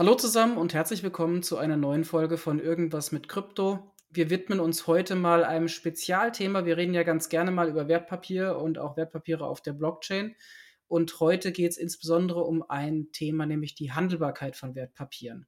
Hallo 0.00 0.14
zusammen 0.14 0.56
und 0.56 0.72
herzlich 0.72 1.02
willkommen 1.02 1.42
zu 1.42 1.58
einer 1.58 1.76
neuen 1.76 2.04
Folge 2.04 2.38
von 2.38 2.58
Irgendwas 2.58 3.12
mit 3.12 3.28
Krypto. 3.28 3.92
Wir 4.08 4.30
widmen 4.30 4.58
uns 4.58 4.86
heute 4.86 5.14
mal 5.14 5.44
einem 5.44 5.68
Spezialthema. 5.68 6.64
Wir 6.64 6.78
reden 6.78 6.94
ja 6.94 7.02
ganz 7.02 7.28
gerne 7.28 7.50
mal 7.50 7.68
über 7.68 7.86
Wertpapier 7.86 8.56
und 8.56 8.78
auch 8.78 8.96
Wertpapiere 8.96 9.44
auf 9.44 9.60
der 9.60 9.74
Blockchain. 9.74 10.36
Und 10.88 11.20
heute 11.20 11.52
geht 11.52 11.72
es 11.72 11.76
insbesondere 11.76 12.44
um 12.44 12.64
ein 12.66 13.08
Thema, 13.12 13.44
nämlich 13.44 13.74
die 13.74 13.92
Handelbarkeit 13.92 14.56
von 14.56 14.74
Wertpapieren. 14.74 15.46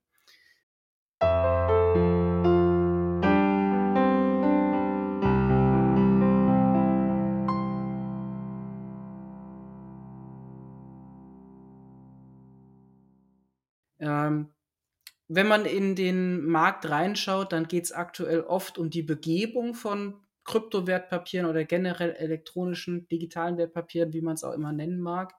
Wenn 15.28 15.48
man 15.48 15.64
in 15.64 15.96
den 15.96 16.44
Markt 16.44 16.88
reinschaut, 16.88 17.52
dann 17.52 17.68
geht 17.68 17.84
es 17.84 17.92
aktuell 17.92 18.42
oft 18.42 18.78
um 18.78 18.90
die 18.90 19.02
Begebung 19.02 19.74
von 19.74 20.20
Kryptowertpapieren 20.44 21.48
oder 21.48 21.64
generell 21.64 22.12
elektronischen 22.12 23.08
digitalen 23.08 23.56
Wertpapieren, 23.58 24.12
wie 24.12 24.22
man 24.22 24.34
es 24.34 24.44
auch 24.44 24.52
immer 24.52 24.72
nennen 24.72 25.00
mag. 25.00 25.34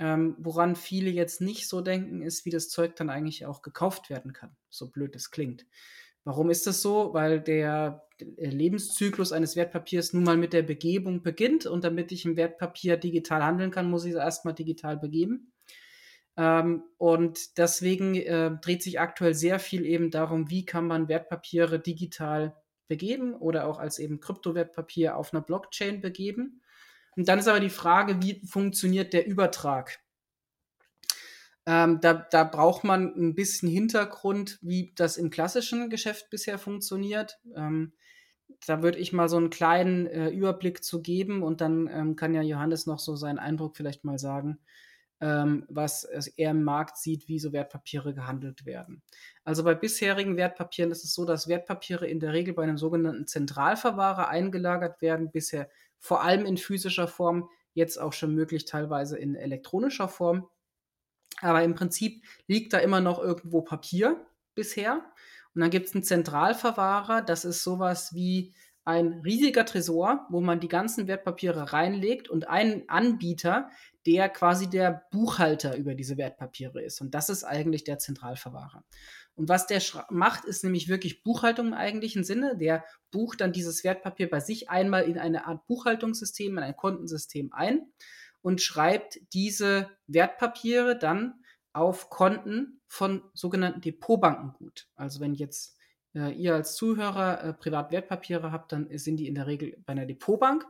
Ähm, 0.00 0.36
woran 0.38 0.76
viele 0.76 1.10
jetzt 1.10 1.40
nicht 1.40 1.68
so 1.68 1.80
denken, 1.80 2.22
ist, 2.22 2.44
wie 2.44 2.50
das 2.50 2.68
Zeug 2.68 2.96
dann 2.96 3.10
eigentlich 3.10 3.46
auch 3.46 3.62
gekauft 3.62 4.10
werden 4.10 4.32
kann, 4.32 4.56
so 4.68 4.90
blöd 4.90 5.16
es 5.16 5.30
klingt. 5.30 5.66
Warum 6.24 6.50
ist 6.50 6.66
das 6.66 6.82
so? 6.82 7.14
Weil 7.14 7.40
der 7.40 8.06
Lebenszyklus 8.20 9.32
eines 9.32 9.56
Wertpapiers 9.56 10.12
nun 10.12 10.24
mal 10.24 10.36
mit 10.36 10.52
der 10.52 10.62
Begebung 10.62 11.22
beginnt 11.22 11.66
und 11.66 11.84
damit 11.84 12.12
ich 12.12 12.24
ein 12.24 12.36
Wertpapier 12.36 12.96
digital 12.96 13.42
handeln 13.42 13.70
kann, 13.70 13.90
muss 13.90 14.04
ich 14.04 14.12
es 14.12 14.18
erstmal 14.18 14.54
digital 14.54 14.96
begeben. 14.98 15.52
Ähm, 16.38 16.84
und 16.98 17.58
deswegen 17.58 18.14
äh, 18.14 18.52
dreht 18.62 18.82
sich 18.84 19.00
aktuell 19.00 19.34
sehr 19.34 19.58
viel 19.58 19.84
eben 19.84 20.12
darum, 20.12 20.48
wie 20.50 20.64
kann 20.64 20.86
man 20.86 21.08
Wertpapiere 21.08 21.80
digital 21.80 22.56
begeben 22.86 23.34
oder 23.34 23.66
auch 23.66 23.78
als 23.78 23.98
eben 23.98 24.20
Kryptowertpapier 24.20 25.16
auf 25.16 25.34
einer 25.34 25.42
Blockchain 25.42 26.00
begeben. 26.00 26.62
Und 27.16 27.28
dann 27.28 27.40
ist 27.40 27.48
aber 27.48 27.58
die 27.58 27.68
Frage, 27.68 28.22
wie 28.22 28.40
funktioniert 28.46 29.12
der 29.12 29.26
Übertrag? 29.26 29.98
Ähm, 31.66 32.00
da, 32.00 32.14
da 32.14 32.44
braucht 32.44 32.84
man 32.84 33.12
ein 33.16 33.34
bisschen 33.34 33.68
Hintergrund, 33.68 34.58
wie 34.62 34.92
das 34.94 35.16
im 35.16 35.30
klassischen 35.30 35.90
Geschäft 35.90 36.30
bisher 36.30 36.58
funktioniert. 36.58 37.40
Ähm, 37.56 37.92
da 38.64 38.80
würde 38.82 38.98
ich 38.98 39.12
mal 39.12 39.28
so 39.28 39.36
einen 39.36 39.50
kleinen 39.50 40.06
äh, 40.06 40.30
Überblick 40.30 40.84
zu 40.84 41.02
geben 41.02 41.42
und 41.42 41.60
dann 41.60 41.88
ähm, 41.92 42.16
kann 42.16 42.32
ja 42.32 42.42
Johannes 42.42 42.86
noch 42.86 43.00
so 43.00 43.16
seinen 43.16 43.40
Eindruck 43.40 43.76
vielleicht 43.76 44.04
mal 44.04 44.18
sagen, 44.20 44.60
ähm, 45.20 45.66
was 45.68 46.04
er 46.04 46.50
im 46.50 46.62
Markt 46.62 46.96
sieht, 46.96 47.28
wie 47.28 47.38
so 47.38 47.52
Wertpapiere 47.52 48.14
gehandelt 48.14 48.66
werden. 48.66 49.02
Also 49.44 49.64
bei 49.64 49.74
bisherigen 49.74 50.36
Wertpapieren 50.36 50.90
ist 50.90 51.04
es 51.04 51.14
so, 51.14 51.24
dass 51.24 51.48
Wertpapiere 51.48 52.06
in 52.06 52.20
der 52.20 52.32
Regel 52.32 52.54
bei 52.54 52.62
einem 52.62 52.78
sogenannten 52.78 53.26
Zentralverwahrer 53.26 54.28
eingelagert 54.28 55.02
werden, 55.02 55.30
bisher 55.30 55.68
vor 55.98 56.22
allem 56.22 56.46
in 56.46 56.56
physischer 56.56 57.08
Form, 57.08 57.48
jetzt 57.74 57.98
auch 57.98 58.12
schon 58.12 58.34
möglich 58.34 58.64
teilweise 58.64 59.18
in 59.18 59.34
elektronischer 59.34 60.08
Form. 60.08 60.48
Aber 61.40 61.62
im 61.62 61.74
Prinzip 61.74 62.24
liegt 62.46 62.72
da 62.72 62.78
immer 62.78 63.00
noch 63.00 63.18
irgendwo 63.18 63.62
Papier 63.62 64.26
bisher. 64.54 65.04
Und 65.54 65.60
dann 65.60 65.70
gibt 65.70 65.86
es 65.86 65.94
einen 65.94 66.04
Zentralverwahrer, 66.04 67.22
das 67.22 67.44
ist 67.44 67.62
sowas 67.62 68.14
wie 68.14 68.54
ein 68.88 69.20
riesiger 69.20 69.66
Tresor, 69.66 70.26
wo 70.30 70.40
man 70.40 70.60
die 70.60 70.68
ganzen 70.68 71.08
Wertpapiere 71.08 71.74
reinlegt 71.74 72.30
und 72.30 72.48
einen 72.48 72.88
Anbieter, 72.88 73.68
der 74.06 74.30
quasi 74.30 74.70
der 74.70 75.02
Buchhalter 75.10 75.76
über 75.76 75.94
diese 75.94 76.16
Wertpapiere 76.16 76.82
ist. 76.82 77.02
Und 77.02 77.12
das 77.12 77.28
ist 77.28 77.44
eigentlich 77.44 77.84
der 77.84 77.98
Zentralverwahrer. 77.98 78.82
Und 79.34 79.50
was 79.50 79.66
der 79.66 79.82
macht, 80.08 80.46
ist 80.46 80.64
nämlich 80.64 80.88
wirklich 80.88 81.22
Buchhaltung 81.22 81.66
im 81.66 81.74
eigentlichen 81.74 82.24
Sinne. 82.24 82.56
Der 82.56 82.82
bucht 83.10 83.42
dann 83.42 83.52
dieses 83.52 83.84
Wertpapier 83.84 84.30
bei 84.30 84.40
sich 84.40 84.70
einmal 84.70 85.02
in 85.02 85.18
eine 85.18 85.46
Art 85.46 85.66
Buchhaltungssystem, 85.66 86.56
in 86.56 86.64
ein 86.64 86.74
Kontensystem 86.74 87.52
ein 87.52 87.92
und 88.40 88.62
schreibt 88.62 89.20
diese 89.34 89.90
Wertpapiere 90.06 90.98
dann 90.98 91.34
auf 91.74 92.08
Konten 92.08 92.80
von 92.86 93.22
sogenannten 93.34 93.82
Depotbanken 93.82 94.54
gut. 94.54 94.88
Also 94.94 95.20
wenn 95.20 95.34
jetzt 95.34 95.77
ihr 96.26 96.54
als 96.54 96.74
Zuhörer 96.74 97.42
äh, 97.44 97.52
Privatwertpapiere 97.52 98.52
habt, 98.52 98.72
dann 98.72 98.88
sind 98.98 99.16
die 99.16 99.28
in 99.28 99.34
der 99.34 99.46
Regel 99.46 99.76
bei 99.84 99.92
einer 99.92 100.06
Depotbank. 100.06 100.66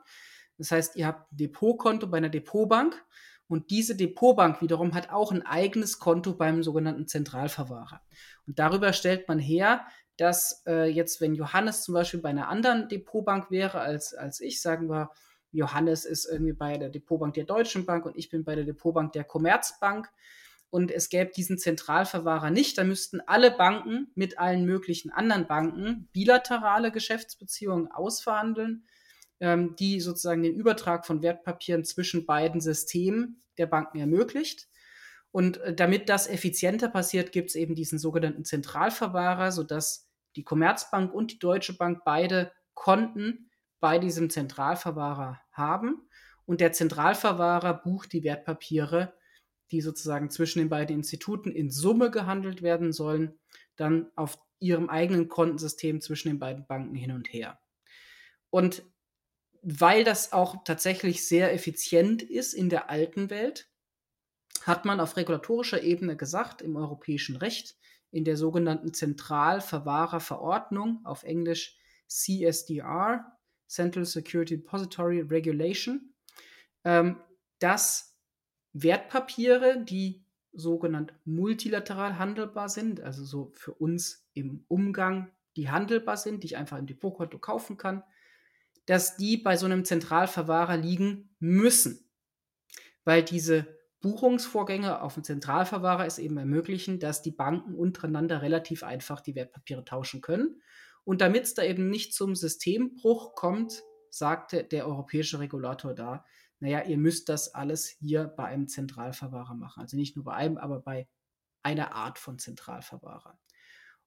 Das 0.58 0.70
heißt, 0.70 0.96
ihr 0.96 1.06
habt 1.06 1.32
ein 1.32 1.36
Depotkonto 1.36 2.06
bei 2.06 2.18
einer 2.18 2.28
Depotbank 2.28 3.02
und 3.48 3.70
diese 3.70 3.96
Depotbank 3.96 4.60
wiederum 4.60 4.94
hat 4.94 5.10
auch 5.10 5.32
ein 5.32 5.44
eigenes 5.46 5.98
Konto 5.98 6.34
beim 6.34 6.62
sogenannten 6.62 7.06
Zentralverwahrer. 7.06 8.02
Und 8.46 8.58
darüber 8.58 8.92
stellt 8.92 9.26
man 9.28 9.38
her, 9.38 9.86
dass 10.18 10.62
äh, 10.66 10.90
jetzt, 10.90 11.20
wenn 11.20 11.34
Johannes 11.34 11.82
zum 11.82 11.94
Beispiel 11.94 12.20
bei 12.20 12.28
einer 12.28 12.48
anderen 12.48 12.88
Depotbank 12.88 13.50
wäre 13.50 13.80
als, 13.80 14.14
als 14.14 14.40
ich, 14.40 14.60
sagen 14.60 14.90
wir, 14.90 15.10
Johannes 15.50 16.04
ist 16.04 16.26
irgendwie 16.26 16.52
bei 16.52 16.76
der 16.76 16.90
Depotbank 16.90 17.34
der 17.34 17.44
Deutschen 17.44 17.86
Bank 17.86 18.04
und 18.04 18.16
ich 18.16 18.28
bin 18.28 18.44
bei 18.44 18.54
der 18.54 18.64
Depotbank 18.64 19.12
der 19.12 19.24
Commerzbank 19.24 20.10
und 20.70 20.90
es 20.90 21.08
gäbe 21.08 21.30
diesen 21.34 21.58
Zentralverwahrer 21.58 22.50
nicht, 22.50 22.78
dann 22.78 22.88
müssten 22.88 23.20
alle 23.20 23.50
Banken 23.50 24.10
mit 24.14 24.38
allen 24.38 24.64
möglichen 24.64 25.10
anderen 25.10 25.46
Banken 25.46 26.08
bilaterale 26.12 26.92
Geschäftsbeziehungen 26.92 27.90
ausverhandeln 27.90 28.84
ähm, 29.40 29.76
die 29.76 30.00
sozusagen 30.00 30.42
den 30.42 30.54
Übertrag 30.54 31.06
von 31.06 31.22
Wertpapieren 31.22 31.84
zwischen 31.84 32.26
beiden 32.26 32.60
Systemen 32.60 33.40
der 33.56 33.66
Banken 33.66 33.98
ermöglicht. 33.98 34.68
Und 35.30 35.58
äh, 35.58 35.74
damit 35.74 36.08
das 36.08 36.26
effizienter 36.26 36.88
passiert, 36.88 37.32
gibt 37.32 37.50
es 37.50 37.54
eben 37.56 37.74
diesen 37.74 37.98
sogenannten 37.98 38.44
Zentralverwahrer, 38.44 39.52
sodass 39.52 40.10
die 40.36 40.44
Commerzbank 40.44 41.12
und 41.12 41.32
die 41.32 41.38
Deutsche 41.38 41.74
Bank 41.76 42.02
beide 42.04 42.52
Konten 42.74 43.50
bei 43.80 43.98
diesem 43.98 44.30
Zentralverwahrer 44.30 45.40
haben. 45.52 46.08
Und 46.44 46.60
der 46.60 46.72
Zentralverwahrer 46.72 47.74
bucht 47.74 48.12
die 48.12 48.24
Wertpapiere, 48.24 49.14
die 49.70 49.80
sozusagen 49.80 50.30
zwischen 50.30 50.60
den 50.60 50.68
beiden 50.68 50.96
Instituten 50.96 51.52
in 51.52 51.70
Summe 51.70 52.10
gehandelt 52.10 52.62
werden 52.62 52.92
sollen, 52.92 53.38
dann 53.76 54.10
auf 54.16 54.38
ihrem 54.60 54.88
eigenen 54.88 55.28
Kontensystem 55.28 56.00
zwischen 56.00 56.28
den 56.28 56.38
beiden 56.38 56.66
Banken 56.66 56.94
hin 56.94 57.12
und 57.12 57.32
her. 57.32 57.60
Und 58.50 58.82
weil 59.62 60.04
das 60.04 60.32
auch 60.32 60.62
tatsächlich 60.64 61.26
sehr 61.26 61.52
effizient 61.52 62.22
ist 62.22 62.54
in 62.54 62.70
der 62.70 62.90
alten 62.90 63.30
Welt, 63.30 63.68
hat 64.62 64.84
man 64.84 65.00
auf 65.00 65.16
regulatorischer 65.16 65.82
Ebene 65.82 66.16
gesagt, 66.16 66.62
im 66.62 66.76
europäischen 66.76 67.34
Recht, 67.36 67.76
in 68.10 68.24
der 68.24 68.36
sogenannten 68.36 68.94
Zentralverwahrerverordnung, 68.94 71.04
auf 71.04 71.24
Englisch 71.24 71.76
CSDR, 72.08 73.36
Central 73.66 74.06
Security 74.06 74.56
Depository 74.56 75.20
Regulation, 75.20 76.14
ähm, 76.84 77.20
dass 77.58 78.07
Wertpapiere, 78.72 79.84
die 79.84 80.24
sogenannt 80.52 81.14
multilateral 81.24 82.18
handelbar 82.18 82.68
sind, 82.68 83.00
also 83.00 83.24
so 83.24 83.52
für 83.54 83.72
uns 83.72 84.26
im 84.34 84.64
Umgang, 84.68 85.30
die 85.56 85.70
handelbar 85.70 86.16
sind, 86.16 86.42
die 86.42 86.48
ich 86.48 86.56
einfach 86.56 86.78
im 86.78 86.86
Depotkonto 86.86 87.38
kaufen 87.38 87.76
kann, 87.76 88.02
dass 88.86 89.16
die 89.16 89.36
bei 89.36 89.56
so 89.56 89.66
einem 89.66 89.84
Zentralverwahrer 89.84 90.76
liegen 90.76 91.30
müssen, 91.38 92.08
weil 93.04 93.22
diese 93.22 93.66
Buchungsvorgänge 94.00 95.02
auf 95.02 95.14
dem 95.14 95.24
Zentralverwahrer 95.24 96.06
es 96.06 96.18
eben 96.18 96.36
ermöglichen, 96.36 97.00
dass 97.00 97.20
die 97.20 97.32
Banken 97.32 97.74
untereinander 97.74 98.42
relativ 98.42 98.84
einfach 98.84 99.20
die 99.20 99.34
Wertpapiere 99.34 99.84
tauschen 99.84 100.20
können. 100.20 100.62
Und 101.04 101.20
damit 101.20 101.44
es 101.44 101.54
da 101.54 101.62
eben 101.64 101.90
nicht 101.90 102.14
zum 102.14 102.36
Systembruch 102.36 103.34
kommt, 103.34 103.82
sagte 104.10 104.64
der 104.64 104.86
europäische 104.86 105.38
Regulator 105.38 105.94
da, 105.94 106.24
naja, 106.60 106.82
ihr 106.84 106.98
müsst 106.98 107.28
das 107.28 107.54
alles 107.54 107.86
hier 107.86 108.24
bei 108.24 108.44
einem 108.44 108.66
Zentralverwahrer 108.66 109.54
machen. 109.54 109.80
Also 109.80 109.96
nicht 109.96 110.16
nur 110.16 110.24
bei 110.24 110.34
einem, 110.34 110.58
aber 110.58 110.80
bei 110.80 111.08
einer 111.62 111.92
Art 111.92 112.18
von 112.18 112.38
Zentralverwahrer. 112.38 113.38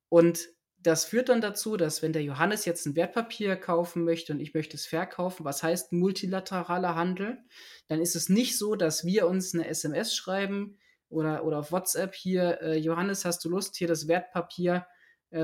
Und 0.10 0.50
das 0.78 1.06
führt 1.06 1.30
dann 1.30 1.42
dazu, 1.42 1.78
dass 1.78 2.02
wenn 2.02 2.12
der 2.12 2.24
Johannes 2.24 2.66
jetzt 2.66 2.86
ein 2.86 2.96
Wertpapier 2.96 3.56
kaufen 3.56 4.04
möchte 4.04 4.34
und 4.34 4.40
ich 4.40 4.54
möchte 4.54 4.76
es 4.76 4.86
verkaufen, 4.86 5.46
was 5.46 5.62
heißt 5.62 5.94
multilateraler 5.94 6.96
Handel, 6.96 7.38
dann 7.88 8.02
ist 8.02 8.16
es 8.16 8.30
nicht 8.30 8.58
so, 8.58 8.76
dass 8.76 9.06
wir 9.06 9.28
uns 9.28 9.54
eine 9.54 9.68
SMS 9.68 10.16
schreiben 10.16 10.80
oder, 11.08 11.46
oder 11.46 11.60
auf 11.60 11.72
WhatsApp 11.72 12.16
hier, 12.16 12.62
äh, 12.62 12.78
Johannes, 12.78 13.26
hast 13.26 13.46
du 13.46 13.50
Lust, 13.50 13.76
hier 13.76 13.88
das 13.88 14.08
Wertpapier 14.08 14.88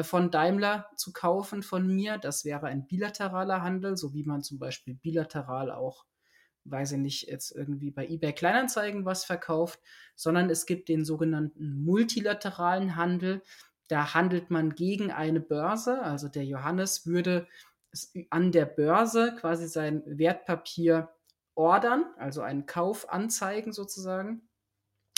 von 0.01 0.31
Daimler 0.31 0.89
zu 0.95 1.13
kaufen 1.13 1.63
von 1.63 1.87
mir? 1.87 2.17
Das 2.17 2.45
wäre 2.45 2.67
ein 2.67 2.87
bilateraler 2.87 3.61
Handel, 3.61 3.97
so 3.97 4.13
wie 4.13 4.23
man 4.23 4.43
zum 4.43 4.59
Beispiel 4.59 4.95
bilateral 4.95 5.71
auch, 5.71 6.05
weiß 6.65 6.93
ich 6.93 6.97
nicht, 6.99 7.27
jetzt 7.27 7.51
irgendwie 7.51 7.91
bei 7.91 8.05
eBay 8.07 8.33
Kleinanzeigen 8.33 9.05
was 9.05 9.23
verkauft, 9.23 9.79
sondern 10.15 10.49
es 10.49 10.65
gibt 10.65 10.89
den 10.89 11.05
sogenannten 11.05 11.83
multilateralen 11.83 12.95
Handel. 12.95 13.41
Da 13.87 14.13
handelt 14.13 14.51
man 14.51 14.75
gegen 14.75 15.11
eine 15.11 15.39
Börse. 15.39 16.01
Also 16.01 16.27
der 16.27 16.43
Johannes 16.43 17.05
würde 17.05 17.47
an 18.29 18.51
der 18.51 18.65
Börse 18.65 19.35
quasi 19.39 19.67
sein 19.67 20.03
Wertpapier 20.05 21.09
ordern, 21.55 22.05
also 22.17 22.41
einen 22.41 22.65
Kauf 22.65 23.09
anzeigen 23.09 23.71
sozusagen. 23.71 24.46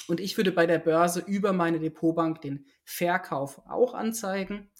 Und 0.09 0.19
ich 0.19 0.35
würde 0.37 0.51
bei 0.51 0.65
der 0.65 0.79
Börse 0.79 1.23
über 1.25 1.53
meine 1.53 1.79
Depotbank 1.79 2.41
den 2.41 2.65
Verkauf 2.83 3.61
auch 3.67 3.93
anzeigen. 3.93 4.71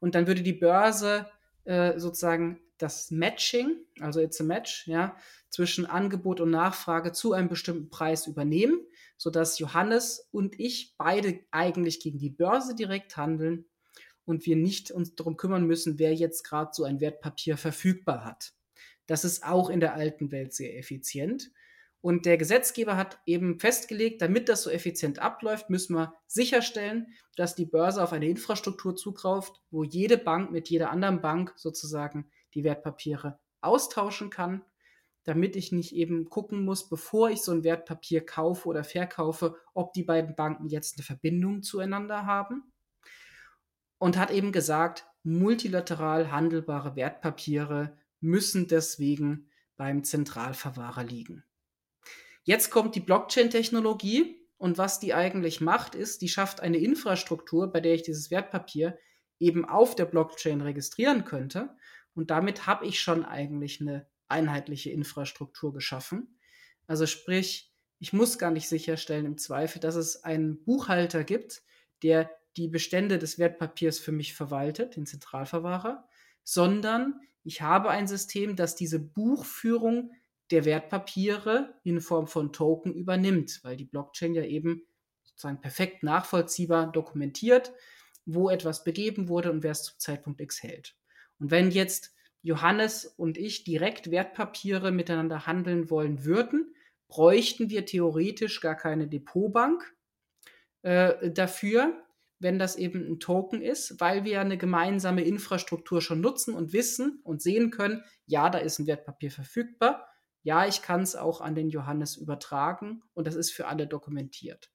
Und 0.00 0.16
dann 0.16 0.26
würde 0.26 0.42
die 0.42 0.52
Börse 0.52 1.30
äh, 1.64 1.98
sozusagen 2.00 2.60
das 2.78 3.12
Matching, 3.12 3.76
also 4.00 4.20
it's 4.20 4.40
a 4.40 4.44
match, 4.44 4.88
ja, 4.88 5.16
zwischen 5.50 5.86
Angebot 5.86 6.40
und 6.40 6.50
Nachfrage 6.50 7.12
zu 7.12 7.32
einem 7.32 7.48
bestimmten 7.48 7.90
Preis 7.90 8.26
übernehmen, 8.26 8.80
sodass 9.16 9.60
Johannes 9.60 10.28
und 10.32 10.58
ich 10.58 10.96
beide 10.98 11.38
eigentlich 11.52 12.00
gegen 12.00 12.18
die 12.18 12.30
Börse 12.30 12.74
direkt 12.74 13.16
handeln 13.16 13.66
und 14.24 14.46
wir 14.46 14.56
nicht 14.56 14.90
uns 14.90 15.14
darum 15.14 15.36
kümmern 15.36 15.64
müssen, 15.64 16.00
wer 16.00 16.12
jetzt 16.12 16.42
gerade 16.42 16.70
so 16.72 16.82
ein 16.82 17.00
Wertpapier 17.00 17.56
verfügbar 17.56 18.24
hat. 18.24 18.52
Das 19.06 19.24
ist 19.24 19.44
auch 19.44 19.70
in 19.70 19.78
der 19.78 19.94
alten 19.94 20.32
Welt 20.32 20.52
sehr 20.52 20.76
effizient. 20.76 21.52
Und 22.02 22.26
der 22.26 22.36
Gesetzgeber 22.36 22.96
hat 22.96 23.20
eben 23.26 23.60
festgelegt, 23.60 24.22
damit 24.22 24.48
das 24.48 24.64
so 24.64 24.70
effizient 24.70 25.20
abläuft, 25.20 25.70
müssen 25.70 25.94
wir 25.94 26.14
sicherstellen, 26.26 27.06
dass 27.36 27.54
die 27.54 27.64
Börse 27.64 28.02
auf 28.02 28.12
eine 28.12 28.28
Infrastruktur 28.28 28.96
zugreift, 28.96 29.62
wo 29.70 29.84
jede 29.84 30.18
Bank 30.18 30.50
mit 30.50 30.68
jeder 30.68 30.90
anderen 30.90 31.20
Bank 31.20 31.54
sozusagen 31.56 32.28
die 32.54 32.64
Wertpapiere 32.64 33.38
austauschen 33.60 34.30
kann, 34.30 34.64
damit 35.22 35.54
ich 35.54 35.70
nicht 35.70 35.94
eben 35.94 36.28
gucken 36.28 36.64
muss, 36.64 36.88
bevor 36.88 37.30
ich 37.30 37.40
so 37.42 37.52
ein 37.52 37.62
Wertpapier 37.62 38.26
kaufe 38.26 38.68
oder 38.68 38.82
verkaufe, 38.82 39.54
ob 39.72 39.92
die 39.92 40.02
beiden 40.02 40.34
Banken 40.34 40.66
jetzt 40.66 40.96
eine 40.98 41.04
Verbindung 41.04 41.62
zueinander 41.62 42.26
haben. 42.26 42.72
Und 43.98 44.18
hat 44.18 44.32
eben 44.32 44.50
gesagt, 44.50 45.06
multilateral 45.22 46.32
handelbare 46.32 46.96
Wertpapiere 46.96 47.96
müssen 48.18 48.66
deswegen 48.66 49.48
beim 49.76 50.02
Zentralverwahrer 50.02 51.04
liegen. 51.04 51.44
Jetzt 52.44 52.70
kommt 52.70 52.94
die 52.94 53.00
Blockchain-Technologie 53.00 54.36
und 54.58 54.78
was 54.78 55.00
die 55.00 55.14
eigentlich 55.14 55.60
macht, 55.60 55.94
ist, 55.94 56.22
die 56.22 56.28
schafft 56.28 56.60
eine 56.60 56.78
Infrastruktur, 56.78 57.72
bei 57.72 57.80
der 57.80 57.94
ich 57.94 58.02
dieses 58.02 58.30
Wertpapier 58.30 58.98
eben 59.38 59.64
auf 59.64 59.94
der 59.96 60.04
Blockchain 60.04 60.60
registrieren 60.60 61.24
könnte. 61.24 61.76
Und 62.14 62.30
damit 62.30 62.66
habe 62.66 62.86
ich 62.86 63.00
schon 63.00 63.24
eigentlich 63.24 63.80
eine 63.80 64.06
einheitliche 64.28 64.90
Infrastruktur 64.90 65.72
geschaffen. 65.72 66.38
Also 66.86 67.06
sprich, 67.06 67.72
ich 67.98 68.12
muss 68.12 68.38
gar 68.38 68.50
nicht 68.50 68.68
sicherstellen 68.68 69.26
im 69.26 69.38
Zweifel, 69.38 69.80
dass 69.80 69.94
es 69.94 70.24
einen 70.24 70.64
Buchhalter 70.64 71.24
gibt, 71.24 71.62
der 72.02 72.30
die 72.56 72.68
Bestände 72.68 73.18
des 73.18 73.38
Wertpapiers 73.38 73.98
für 73.98 74.12
mich 74.12 74.34
verwaltet, 74.34 74.96
den 74.96 75.06
Zentralverwahrer, 75.06 76.08
sondern 76.44 77.20
ich 77.44 77.62
habe 77.62 77.90
ein 77.90 78.06
System, 78.06 78.56
das 78.56 78.76
diese 78.76 78.98
Buchführung 78.98 80.12
der 80.52 80.64
Wertpapiere 80.64 81.74
in 81.82 82.00
Form 82.00 82.26
von 82.26 82.52
Token 82.52 82.94
übernimmt, 82.94 83.60
weil 83.62 83.76
die 83.76 83.86
Blockchain 83.86 84.34
ja 84.34 84.44
eben 84.44 84.82
sozusagen 85.24 85.60
perfekt 85.60 86.02
nachvollziehbar 86.02 86.92
dokumentiert, 86.92 87.72
wo 88.26 88.50
etwas 88.50 88.84
begeben 88.84 89.28
wurde 89.28 89.50
und 89.50 89.62
wer 89.62 89.72
es 89.72 89.82
zum 89.82 89.98
Zeitpunkt 89.98 90.40
X 90.40 90.62
hält. 90.62 90.94
Und 91.40 91.50
wenn 91.50 91.70
jetzt 91.70 92.14
Johannes 92.42 93.06
und 93.06 93.38
ich 93.38 93.64
direkt 93.64 94.10
Wertpapiere 94.10 94.92
miteinander 94.92 95.46
handeln 95.46 95.90
wollen 95.90 96.24
würden, 96.24 96.74
bräuchten 97.08 97.70
wir 97.70 97.86
theoretisch 97.86 98.60
gar 98.60 98.76
keine 98.76 99.08
Depotbank 99.08 99.94
äh, 100.82 101.30
dafür, 101.30 102.04
wenn 102.38 102.58
das 102.58 102.76
eben 102.76 103.06
ein 103.06 103.20
Token 103.20 103.62
ist, 103.62 104.00
weil 104.00 104.24
wir 104.24 104.40
eine 104.40 104.58
gemeinsame 104.58 105.22
Infrastruktur 105.22 106.02
schon 106.02 106.20
nutzen 106.20 106.54
und 106.54 106.72
wissen 106.72 107.20
und 107.22 107.40
sehen 107.40 107.70
können, 107.70 108.02
ja, 108.26 108.50
da 108.50 108.58
ist 108.58 108.78
ein 108.78 108.86
Wertpapier 108.86 109.30
verfügbar 109.30 110.11
ja, 110.42 110.66
ich 110.66 110.82
kann 110.82 111.02
es 111.02 111.16
auch 111.16 111.40
an 111.40 111.54
den 111.54 111.68
Johannes 111.68 112.16
übertragen 112.16 113.02
und 113.14 113.26
das 113.26 113.34
ist 113.34 113.52
für 113.52 113.66
alle 113.66 113.86
dokumentiert. 113.86 114.70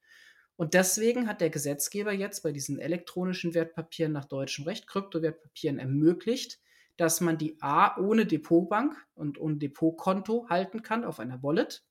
Und 0.56 0.74
deswegen 0.74 1.28
hat 1.28 1.40
der 1.42 1.52
Gesetzgeber 1.52 2.12
jetzt 2.12 2.42
bei 2.42 2.52
diesen 2.52 2.80
elektronischen 2.80 3.54
Wertpapieren 3.54 4.12
nach 4.12 4.26
deutschem 4.26 4.66
Recht, 4.66 4.88
Kryptowertpapieren 4.88 5.78
ermöglicht, 5.78 6.60
dass 6.98 7.22
man 7.22 7.38
die 7.38 7.62
A 7.62 7.96
ohne 8.00 8.26
Depotbank 8.26 8.96
und 9.14 9.40
ohne 9.40 9.58
Depotkonto 9.58 10.48
halten 10.50 10.82
kann 10.82 11.04
auf 11.04 11.20
einer 11.20 11.44
Wallet 11.44 11.86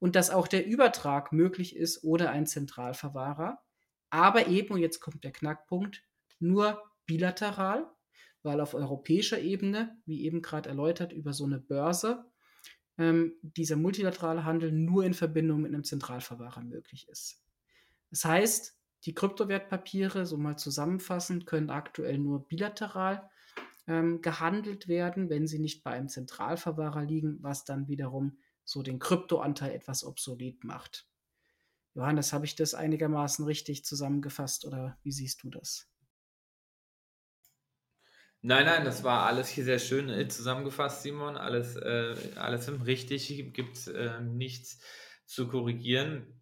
und 0.00 0.16
dass 0.16 0.30
auch 0.30 0.48
der 0.48 0.66
Übertrag 0.66 1.32
möglich 1.32 1.76
ist 1.76 2.02
ohne 2.02 2.30
einen 2.30 2.46
Zentralverwahrer, 2.46 3.62
aber 4.10 4.48
eben, 4.48 4.74
und 4.74 4.80
jetzt 4.80 5.00
kommt 5.00 5.22
der 5.22 5.32
Knackpunkt, 5.32 6.02
nur 6.40 6.82
bilateral, 7.06 7.86
weil 8.42 8.60
auf 8.60 8.74
europäischer 8.74 9.38
Ebene, 9.38 10.00
wie 10.04 10.24
eben 10.24 10.42
gerade 10.42 10.68
erläutert, 10.68 11.12
über 11.12 11.32
so 11.32 11.44
eine 11.44 11.60
Börse 11.60 12.24
ähm, 13.00 13.32
dieser 13.42 13.76
multilaterale 13.76 14.44
Handel 14.44 14.70
nur 14.72 15.04
in 15.04 15.14
Verbindung 15.14 15.62
mit 15.62 15.72
einem 15.72 15.84
Zentralverwahrer 15.84 16.62
möglich 16.62 17.08
ist. 17.08 17.42
Das 18.10 18.26
heißt, 18.26 18.76
die 19.04 19.14
Kryptowertpapiere, 19.14 20.26
so 20.26 20.36
mal 20.36 20.58
zusammenfassend, 20.58 21.46
können 21.46 21.70
aktuell 21.70 22.18
nur 22.18 22.46
bilateral 22.46 23.30
ähm, 23.86 24.20
gehandelt 24.20 24.86
werden, 24.86 25.30
wenn 25.30 25.46
sie 25.46 25.58
nicht 25.58 25.82
bei 25.82 25.92
einem 25.92 26.08
Zentralverwahrer 26.08 27.02
liegen, 27.02 27.38
was 27.40 27.64
dann 27.64 27.88
wiederum 27.88 28.36
so 28.64 28.82
den 28.82 28.98
Kryptoanteil 28.98 29.72
etwas 29.72 30.04
obsolet 30.04 30.62
macht. 30.62 31.08
Johannes, 31.94 32.34
habe 32.34 32.44
ich 32.44 32.54
das 32.54 32.74
einigermaßen 32.74 33.46
richtig 33.46 33.84
zusammengefasst 33.86 34.66
oder 34.66 34.98
wie 35.02 35.10
siehst 35.10 35.42
du 35.42 35.48
das? 35.48 35.88
Nein, 38.42 38.64
nein, 38.64 38.84
das 38.86 39.04
war 39.04 39.26
alles 39.26 39.48
hier 39.48 39.64
sehr 39.64 39.78
schön 39.78 40.08
äh, 40.08 40.26
zusammengefasst, 40.28 41.02
Simon. 41.02 41.36
Alles, 41.36 41.76
äh, 41.76 42.14
alles 42.36 42.70
richtig, 42.86 43.52
gibt 43.52 43.76
es 43.76 43.86
äh, 43.88 44.20
nichts 44.22 44.80
zu 45.26 45.46
korrigieren. 45.46 46.40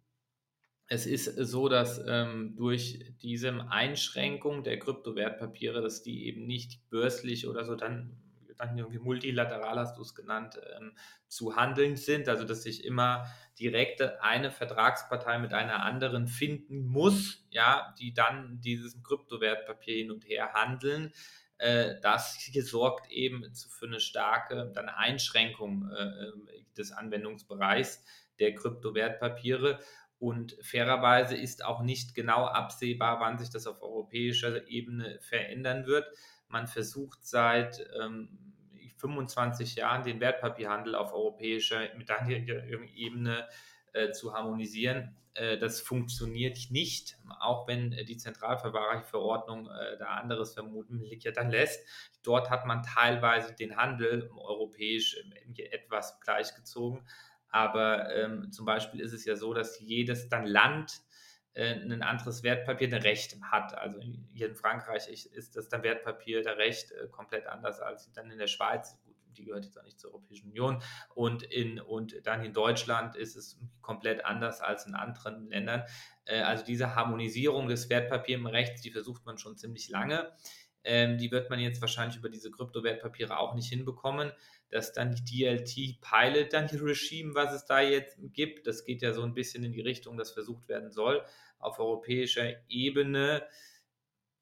Es 0.87 1.05
ist 1.05 1.25
so, 1.25 1.67
dass 1.67 2.01
ähm, 2.07 2.55
durch 2.55 3.13
diese 3.21 3.69
Einschränkung 3.69 4.63
der 4.63 4.79
Kryptowertpapiere, 4.79 5.81
dass 5.81 6.01
die 6.01 6.25
eben 6.25 6.47
nicht 6.47 6.89
börslich 6.89 7.47
oder 7.47 7.65
so 7.65 7.75
dann, 7.75 8.17
dann 8.57 8.77
irgendwie 8.77 8.99
multilateral, 8.99 9.77
hast 9.77 9.97
du 9.97 10.01
es 10.01 10.15
genannt, 10.15 10.57
ähm, 10.77 10.93
zu 11.27 11.57
handeln 11.57 11.97
sind. 11.97 12.29
Also 12.29 12.45
dass 12.45 12.63
sich 12.63 12.85
immer 12.85 13.25
direkt 13.59 14.01
eine 14.21 14.51
Vertragspartei 14.51 15.37
mit 15.37 15.53
einer 15.53 15.83
anderen 15.83 16.27
finden 16.27 16.79
muss, 16.85 17.45
ja, 17.51 17.93
die 17.99 18.13
dann 18.13 18.61
dieses 18.61 19.03
Kryptowertpapier 19.03 19.95
hin 19.97 20.11
und 20.11 20.25
her 20.25 20.53
handeln 20.53 21.11
das 22.01 22.35
hier 22.35 22.63
sorgt 22.63 23.11
eben 23.11 23.43
für 23.53 23.85
eine 23.85 23.99
starke 23.99 24.71
dann 24.73 24.87
Einschränkung 24.89 25.89
äh, 25.91 26.03
ähm, 26.03 26.47
des 26.77 26.91
Anwendungsbereichs 26.91 28.03
der 28.39 28.55
Kryptowertpapiere. 28.55 29.79
Und 30.19 30.57
fairerweise 30.61 31.35
ist 31.35 31.63
auch 31.63 31.81
nicht 31.81 32.15
genau 32.15 32.45
absehbar, 32.45 33.19
wann 33.19 33.37
sich 33.37 33.49
das 33.49 33.67
auf 33.67 33.81
europäischer 33.81 34.67
Ebene 34.67 35.19
verändern 35.21 35.85
wird. 35.85 36.07
Man 36.47 36.67
versucht 36.67 37.25
seit 37.25 37.85
ähm, 38.01 38.53
25 38.97 39.75
Jahren 39.75 40.03
den 40.03 40.19
Wertpapierhandel 40.19 40.95
auf 40.95 41.13
europäischer 41.13 41.93
Ebene 42.95 43.47
äh, 43.93 44.11
zu 44.11 44.33
harmonisieren. 44.33 45.15
Äh, 45.33 45.57
das 45.57 45.81
funktioniert 45.81 46.57
nicht, 46.69 47.17
auch 47.39 47.67
wenn 47.67 47.93
äh, 47.93 48.05
die 48.05 48.17
Zentralverwahrungsverordnung 48.17 49.67
äh, 49.67 49.97
da 49.97 50.05
anderes 50.05 50.53
vermutlich 50.53 51.23
ja 51.23 51.31
dann 51.31 51.49
lässt. 51.49 51.87
Dort 52.23 52.49
hat 52.49 52.65
man 52.65 52.83
teilweise 52.83 53.53
den 53.53 53.77
Handel 53.77 54.29
europäisch 54.35 55.17
etwas 55.71 56.19
gleichgezogen. 56.19 57.07
Aber 57.49 58.13
ähm, 58.13 58.51
zum 58.51 58.65
Beispiel 58.65 58.99
ist 58.99 59.13
es 59.13 59.25
ja 59.25 59.35
so, 59.35 59.53
dass 59.53 59.79
jedes 59.79 60.29
dann 60.29 60.45
Land 60.45 61.01
äh, 61.53 61.73
ein 61.73 62.03
anderes 62.03 62.43
Wertpapier 62.43 62.87
ein 62.87 63.01
Recht 63.01 63.37
hat. 63.41 63.75
Also 63.75 63.99
hier 64.33 64.47
in 64.47 64.55
Frankreich 64.55 65.07
ist 65.07 65.55
das 65.55 65.67
dann 65.67 65.83
Wertpapier 65.83 66.43
der 66.43 66.57
Recht 66.57 66.91
äh, 66.91 67.07
komplett 67.07 67.47
anders 67.47 67.79
als 67.79 68.11
dann 68.13 68.29
in 68.29 68.37
der 68.37 68.47
Schweiz 68.47 68.97
die 69.39 69.45
gehört 69.45 69.65
jetzt 69.65 69.79
auch 69.79 69.83
nicht 69.83 69.99
zur 69.99 70.13
Europäischen 70.13 70.49
Union. 70.49 70.83
Und, 71.15 71.43
in, 71.43 71.79
und 71.79 72.15
dann 72.23 72.43
in 72.43 72.53
Deutschland 72.53 73.15
ist 73.15 73.35
es 73.35 73.59
komplett 73.81 74.25
anders 74.25 74.61
als 74.61 74.85
in 74.85 74.93
anderen 74.93 75.49
Ländern. 75.49 75.83
Äh, 76.25 76.41
also 76.41 76.63
diese 76.63 76.95
Harmonisierung 76.95 77.67
des 77.67 77.89
Wertpapierrechts, 77.89 78.81
die 78.81 78.91
versucht 78.91 79.25
man 79.25 79.37
schon 79.37 79.57
ziemlich 79.57 79.89
lange. 79.89 80.31
Ähm, 80.83 81.17
die 81.17 81.31
wird 81.31 81.49
man 81.49 81.59
jetzt 81.59 81.81
wahrscheinlich 81.81 82.17
über 82.17 82.29
diese 82.29 82.51
Kryptowertpapiere 82.51 83.37
auch 83.37 83.53
nicht 83.53 83.67
hinbekommen, 83.67 84.31
dass 84.69 84.93
dann 84.93 85.13
die 85.13 85.25
DLT 85.25 85.99
Pilot, 85.99 86.53
dann 86.53 86.67
die 86.67 86.77
Regime, 86.77 87.35
was 87.35 87.53
es 87.53 87.65
da 87.65 87.81
jetzt 87.81 88.17
gibt, 88.33 88.65
das 88.65 88.85
geht 88.85 89.01
ja 89.01 89.13
so 89.13 89.23
ein 89.23 89.33
bisschen 89.33 89.63
in 89.63 89.73
die 89.73 89.81
Richtung, 89.81 90.17
dass 90.17 90.31
versucht 90.31 90.69
werden 90.69 90.91
soll, 90.91 91.23
auf 91.57 91.79
europäischer 91.79 92.53
Ebene 92.69 93.43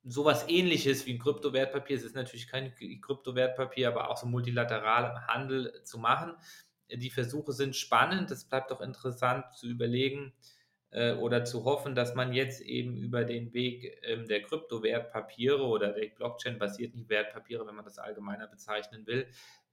sowas 0.08 0.46
ähnliches 0.48 1.06
wie 1.06 1.14
ein 1.14 1.20
Kryptowertpapier, 1.20 1.98
es 1.98 2.04
ist 2.04 2.16
natürlich 2.16 2.48
kein 2.48 2.74
Kryptowertpapier, 3.02 3.88
aber 3.88 4.10
auch 4.10 4.18
so 4.18 4.28
multilateral 4.28 5.28
Handel 5.28 5.82
zu 5.84 5.98
machen. 5.98 6.34
Die 6.90 7.10
Versuche 7.10 7.52
sind 7.52 7.76
spannend, 7.76 8.32
es 8.32 8.46
bleibt 8.46 8.72
doch 8.72 8.82
interessant 8.82 9.46
zu 9.54 9.68
überlegen 9.68 10.34
äh, 10.92 11.14
oder 11.14 11.44
zu 11.44 11.66
hoffen, 11.66 11.96
dass 11.96 12.16
man 12.16 12.34
jetzt 12.34 12.62
eben 12.62 12.96
über 12.96 13.26
den 13.26 13.54
Weg 13.54 14.00
ähm, 14.04 14.26
der 14.28 14.42
Kryptowertpapiere 14.42 15.64
oder 15.64 15.92
der 15.92 16.08
Blockchain-basierten 16.08 17.10
Wertpapiere, 17.10 17.68
wenn 17.68 17.76
man 17.76 17.86
das 17.86 18.00
allgemeiner 18.00 18.48
bezeichnen 18.48 19.06
will, 19.06 19.28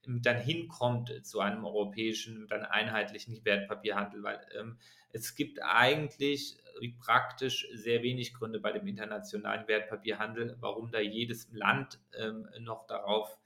dann 0.07 0.37
hinkommt 0.37 1.25
zu 1.25 1.39
einem 1.39 1.65
europäischen, 1.65 2.47
dann 2.47 2.63
einheitlichen 2.63 3.43
Wertpapierhandel, 3.43 4.23
weil 4.23 4.39
ähm, 4.57 4.77
es 5.11 5.35
gibt 5.35 5.61
eigentlich 5.63 6.57
praktisch 6.99 7.67
sehr 7.73 8.03
wenig 8.03 8.33
Gründe 8.33 8.59
bei 8.59 8.71
dem 8.71 8.85
internationalen 8.87 9.67
Wertpapierhandel, 9.67 10.57
warum 10.59 10.91
da 10.91 10.99
jedes 10.99 11.47
Land 11.51 11.99
ähm, 12.17 12.47
noch 12.59 12.85
darauf 12.87 13.37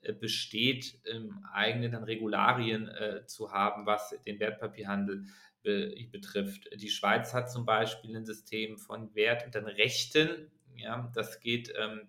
äh, 0.00 0.12
besteht, 0.12 1.00
ähm, 1.06 1.44
eigene 1.52 1.90
dann 1.90 2.04
Regularien 2.04 2.88
äh, 2.88 3.26
zu 3.26 3.52
haben, 3.52 3.86
was 3.86 4.14
den 4.26 4.40
Wertpapierhandel 4.40 5.26
be 5.62 5.94
betrifft. 6.12 6.68
Die 6.74 6.90
Schweiz 6.90 7.34
hat 7.34 7.50
zum 7.50 7.64
Beispiel 7.64 8.16
ein 8.16 8.26
System 8.26 8.78
von 8.78 9.14
Wert 9.14 9.44
und 9.44 9.54
dann 9.54 9.66
Rechten. 9.66 10.50
Ja, 10.76 11.10
das 11.14 11.40
geht, 11.40 11.72
ähm, 11.76 12.08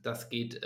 das 0.00 0.28
geht 0.28 0.60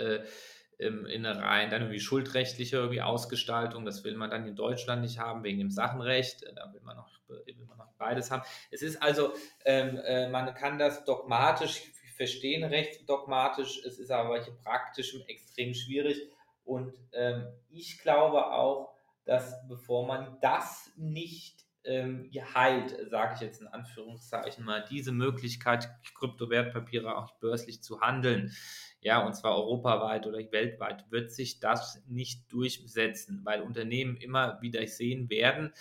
äh, 0.79 0.87
in 0.87 1.25
eine 1.25 1.41
rein 1.41 1.69
dann 1.69 1.81
irgendwie 1.83 1.99
schuldrechtliche 1.99 2.77
irgendwie 2.77 3.01
Ausgestaltung. 3.01 3.85
Das 3.85 4.03
will 4.03 4.15
man 4.15 4.29
dann 4.29 4.47
in 4.47 4.55
Deutschland 4.55 5.01
nicht 5.01 5.19
haben 5.19 5.43
wegen 5.43 5.59
dem 5.59 5.71
Sachenrecht. 5.71 6.43
Da 6.55 6.73
will 6.73 6.81
man 6.81 6.97
noch, 6.97 7.09
will 7.27 7.65
man 7.67 7.77
noch 7.77 7.93
beides 7.97 8.31
haben. 8.31 8.43
Es 8.71 8.81
ist 8.81 9.01
also, 9.01 9.33
ähm, 9.65 9.97
äh, 9.97 10.29
man 10.29 10.53
kann 10.55 10.79
das 10.79 11.05
dogmatisch 11.05 11.83
verstehen, 12.15 12.63
rechtsdogmatisch. 12.63 13.83
Es 13.85 13.99
ist 13.99 14.11
aber 14.11 14.43
hier 14.43 14.55
praktisch 14.63 15.15
extrem 15.27 15.73
schwierig. 15.73 16.21
Und 16.63 16.93
ähm, 17.13 17.47
ich 17.69 17.99
glaube 17.99 18.51
auch, 18.51 18.93
dass 19.25 19.67
bevor 19.67 20.07
man 20.07 20.37
das 20.41 20.91
nicht 20.95 21.65
ähm, 21.83 22.29
heilt, 22.53 23.09
sage 23.09 23.35
ich 23.35 23.41
jetzt 23.41 23.61
in 23.61 23.67
Anführungszeichen 23.67 24.65
mal, 24.65 24.85
diese 24.89 25.11
Möglichkeit, 25.11 25.89
Kryptowertpapiere 26.15 27.17
auch 27.17 27.39
börslich 27.39 27.81
zu 27.81 28.01
handeln, 28.01 28.53
ja, 29.01 29.25
und 29.25 29.33
zwar 29.33 29.57
europaweit 29.57 30.27
oder 30.27 30.39
weltweit, 30.51 31.09
wird 31.11 31.31
sich 31.31 31.59
das 31.59 32.01
nicht 32.07 32.51
durchsetzen, 32.51 33.41
weil 33.43 33.61
Unternehmen 33.61 34.17
immer 34.17 34.61
wieder 34.61 34.85
sehen 34.87 35.29
werden, 35.29 35.73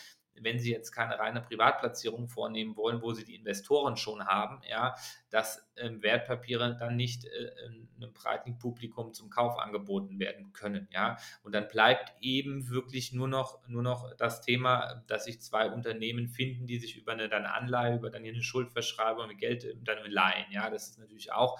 wenn 0.43 0.59
sie 0.59 0.71
jetzt 0.71 0.93
keine 0.93 1.19
reine 1.19 1.41
Privatplatzierung 1.41 2.29
vornehmen 2.29 2.77
wollen, 2.77 3.03
wo 3.03 3.13
sie 3.13 3.25
die 3.25 3.35
Investoren 3.35 3.97
schon 3.97 4.27
haben, 4.27 4.61
ja, 4.69 4.95
dass 5.31 5.69
ähm, 5.77 6.03
Wertpapiere 6.03 6.77
dann 6.79 6.97
nicht 6.97 7.25
äh, 7.25 7.51
einem 7.97 8.13
breiten 8.13 8.59
Publikum 8.59 9.13
zum 9.13 9.31
Kauf 9.31 9.59
angeboten 9.59 10.19
werden 10.19 10.53
können, 10.53 10.89
ja. 10.93 11.17
Und 11.43 11.55
dann 11.55 11.69
bleibt 11.69 12.15
eben 12.21 12.69
wirklich 12.69 13.13
nur 13.13 13.29
noch, 13.29 13.67
nur 13.67 13.83
noch 13.83 14.15
das 14.17 14.41
Thema, 14.41 15.03
dass 15.07 15.25
sich 15.25 15.41
zwei 15.41 15.71
Unternehmen 15.71 16.29
finden, 16.29 16.67
die 16.67 16.79
sich 16.79 16.97
über 16.97 17.13
eine 17.13 17.29
dann 17.29 17.47
Anleihe, 17.47 17.97
über 17.97 18.11
dann 18.11 18.25
eine 18.25 18.43
Schuldverschreibung 18.43 19.29
mit 19.29 19.39
Geld 19.39 19.67
dann 19.83 19.99
leihen, 20.11 20.47
ja. 20.51 20.71
Das 20.71 20.91
ist 20.91 20.99
natürlich 20.99 21.33
auch 21.33 21.59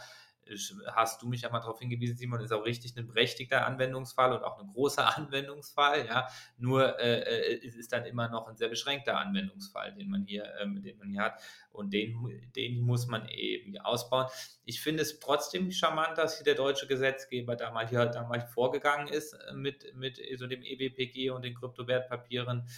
hast 0.87 1.23
du 1.23 1.29
mich 1.29 1.43
ja 1.43 1.51
mal 1.51 1.61
darauf 1.61 1.79
hingewiesen, 1.79 2.17
Simon, 2.17 2.41
ist 2.41 2.53
auch 2.53 2.65
richtig 2.65 2.97
ein 2.97 3.07
berechtigter 3.07 3.67
Anwendungsfall 3.67 4.33
und 4.33 4.43
auch 4.43 4.59
ein 4.59 4.67
großer 4.67 5.17
Anwendungsfall, 5.17 6.07
ja. 6.07 6.29
Nur 6.57 6.99
äh, 6.99 7.21
äh, 7.21 7.67
es 7.67 7.77
ist 7.77 7.93
dann 7.93 8.05
immer 8.05 8.29
noch 8.29 8.49
ein 8.49 8.57
sehr 8.57 8.69
beschränkter 8.69 9.19
Anwendungsfall, 9.19 9.95
den 9.95 10.11
man 10.11 10.25
hier, 10.25 10.53
ähm, 10.61 10.83
den 10.83 10.99
man 10.99 11.11
hier 11.11 11.23
hat. 11.23 11.41
Und 11.71 11.93
den, 11.93 12.51
den 12.57 12.81
muss 12.81 13.07
man 13.07 13.29
eben 13.29 13.79
ausbauen. 13.79 14.27
Ich 14.65 14.81
finde 14.81 15.03
es 15.03 15.21
trotzdem 15.21 15.71
charmant, 15.71 16.19
dass 16.19 16.37
hier 16.37 16.45
der 16.45 16.55
deutsche 16.55 16.87
Gesetzgeber 16.87 17.57
da 17.57 17.71
mal 17.71 17.87
hier 17.87 18.07
da 18.07 18.27
mal 18.27 18.41
vorgegangen 18.41 19.09
ist 19.09 19.35
äh, 19.35 19.53
mit, 19.55 19.95
mit 19.95 20.21
so 20.37 20.47
dem 20.47 20.63
EWPG 20.63 21.31
und 21.31 21.45
den 21.45 21.55
Kryptowertpapieren. 21.55 22.69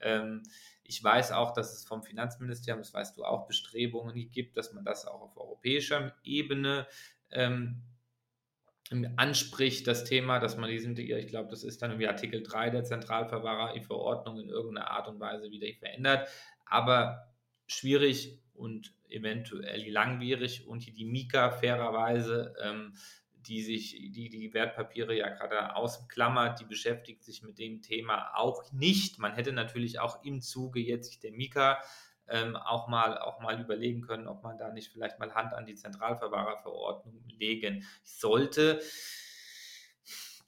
Ähm, 0.00 0.42
ich 0.90 1.02
weiß 1.04 1.30
auch, 1.32 1.52
dass 1.52 1.72
es 1.72 1.84
vom 1.84 2.02
Finanzministerium, 2.02 2.82
das 2.82 2.92
weißt 2.92 3.16
du 3.16 3.24
auch, 3.24 3.46
Bestrebungen 3.46 4.30
gibt, 4.32 4.56
dass 4.56 4.72
man 4.72 4.84
das 4.84 5.06
auch 5.06 5.20
auf 5.20 5.36
europäischer 5.36 6.16
Ebene 6.24 6.86
ähm, 7.32 7.82
anspricht, 9.16 9.86
das 9.86 10.04
Thema, 10.04 10.40
dass 10.40 10.56
man 10.56 10.68
diesen, 10.68 10.96
ich 10.96 11.28
glaube, 11.28 11.48
das 11.50 11.62
ist 11.62 11.80
dann 11.80 11.90
irgendwie 11.90 12.08
Artikel 12.08 12.42
3 12.42 12.70
der 12.70 12.84
Zentralverwahrer-Verordnung 12.84 14.40
in 14.40 14.48
irgendeiner 14.48 14.90
Art 14.90 15.06
und 15.06 15.20
Weise 15.20 15.50
wieder 15.50 15.68
verändert, 15.78 16.28
aber 16.66 17.28
schwierig 17.66 18.40
und 18.52 18.92
eventuell 19.08 19.88
langwierig 19.90 20.66
und 20.66 20.86
die 20.86 21.04
Mika 21.04 21.50
fairerweise, 21.50 22.54
ähm, 22.62 22.94
die 23.46 23.62
sich, 23.62 23.92
die 24.12 24.28
die 24.28 24.52
Wertpapiere 24.52 25.16
ja 25.16 25.28
gerade 25.30 25.74
ausklammert, 25.76 26.60
die 26.60 26.64
beschäftigt 26.64 27.22
sich 27.24 27.42
mit 27.42 27.58
dem 27.58 27.80
Thema 27.80 28.32
auch 28.34 28.70
nicht. 28.72 29.18
Man 29.18 29.34
hätte 29.34 29.52
natürlich 29.52 29.98
auch 29.98 30.22
im 30.24 30.40
Zuge 30.40 30.80
jetzt 30.80 31.22
der 31.22 31.32
Mika 31.32 31.80
ähm, 32.30 32.56
auch, 32.56 32.88
mal, 32.88 33.18
auch 33.18 33.40
mal 33.40 33.60
überlegen 33.60 34.02
können, 34.02 34.28
ob 34.28 34.42
man 34.42 34.58
da 34.58 34.70
nicht 34.70 34.92
vielleicht 34.92 35.18
mal 35.18 35.34
Hand 35.34 35.54
an 35.54 35.66
die 35.66 35.74
Zentralverwahrerverordnung 35.74 37.22
legen 37.28 37.84
sollte 38.02 38.80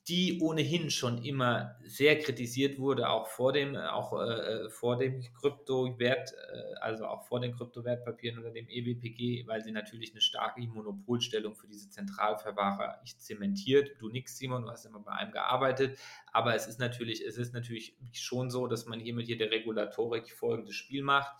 die 0.08 0.40
ohnehin 0.40 0.90
schon 0.90 1.22
immer 1.22 1.76
sehr 1.84 2.18
kritisiert 2.18 2.78
wurde, 2.78 3.08
auch 3.08 3.28
vor 3.28 3.52
dem, 3.52 3.76
auch 3.76 4.20
äh, 4.20 4.68
vor 4.68 4.98
dem 4.98 5.22
Kryptowert, 5.34 6.32
äh, 6.32 6.74
also 6.80 7.06
auch 7.06 7.22
vor 7.28 7.40
den 7.40 7.52
Kryptowertpapieren 7.52 8.40
oder 8.40 8.50
dem 8.50 8.68
EWPG, 8.68 9.46
weil 9.46 9.62
sie 9.62 9.70
natürlich 9.70 10.10
eine 10.10 10.20
starke 10.20 10.60
Monopolstellung 10.62 11.54
für 11.54 11.68
diese 11.68 11.88
Zentralverwahrer 11.88 13.00
zementiert. 13.18 13.92
Du 14.00 14.08
nix, 14.08 14.36
Simon, 14.38 14.62
du 14.64 14.70
hast 14.70 14.86
immer 14.86 14.98
bei 14.98 15.12
einem 15.12 15.30
gearbeitet, 15.30 15.96
aber 16.32 16.56
es 16.56 16.66
ist 16.66 16.80
natürlich, 16.80 17.24
es 17.24 17.38
ist 17.38 17.54
natürlich 17.54 17.96
schon 18.12 18.50
so, 18.50 18.66
dass 18.66 18.86
man 18.86 18.98
hiermit 18.98 19.26
hier 19.26 19.38
der 19.38 19.52
Regulatorik 19.52 20.32
folgendes 20.32 20.74
Spiel 20.74 21.04
macht 21.04 21.32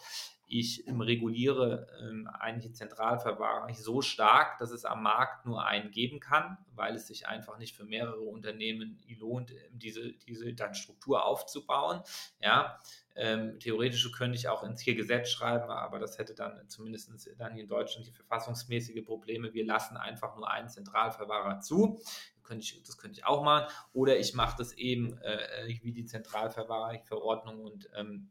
ich 0.52 0.84
reguliere 0.86 1.86
ähm, 1.98 2.28
eigentlich 2.28 2.74
Zentralverwahrer 2.74 3.72
so 3.72 4.02
stark, 4.02 4.58
dass 4.58 4.70
es 4.70 4.84
am 4.84 5.02
Markt 5.02 5.46
nur 5.46 5.64
einen 5.64 5.90
geben 5.90 6.20
kann, 6.20 6.58
weil 6.74 6.94
es 6.94 7.06
sich 7.06 7.26
einfach 7.26 7.56
nicht 7.56 7.74
für 7.74 7.84
mehrere 7.84 8.20
Unternehmen 8.20 9.00
lohnt, 9.18 9.54
diese, 9.70 10.12
diese 10.12 10.52
dann 10.52 10.74
Struktur 10.74 11.24
aufzubauen. 11.24 12.02
Ja, 12.38 12.78
ähm, 13.14 13.58
theoretisch 13.60 14.12
könnte 14.12 14.36
ich 14.36 14.48
auch 14.48 14.62
ins 14.62 14.82
hier 14.82 14.94
Gesetz 14.94 15.30
schreiben, 15.30 15.70
aber 15.70 15.98
das 15.98 16.18
hätte 16.18 16.34
dann 16.34 16.68
zumindest 16.68 17.10
dann 17.38 17.54
hier 17.54 17.62
in 17.62 17.68
Deutschland 17.68 18.06
die 18.06 18.12
verfassungsmäßige 18.12 19.06
Probleme. 19.06 19.54
Wir 19.54 19.64
lassen 19.64 19.96
einfach 19.96 20.36
nur 20.36 20.50
einen 20.50 20.68
Zentralverwahrer 20.68 21.60
zu. 21.60 21.98
Könnte 22.42 22.64
ich, 22.64 22.82
das 22.82 22.98
könnte 22.98 23.20
ich 23.20 23.24
auch 23.24 23.42
machen. 23.42 23.72
Oder 23.94 24.18
ich 24.18 24.34
mache 24.34 24.56
das 24.58 24.74
eben 24.74 25.16
äh, 25.22 25.78
wie 25.80 25.92
die 25.92 26.04
Zentralverwahrungsverordnung 26.04 27.60
und 27.60 27.88
ähm, 27.94 28.28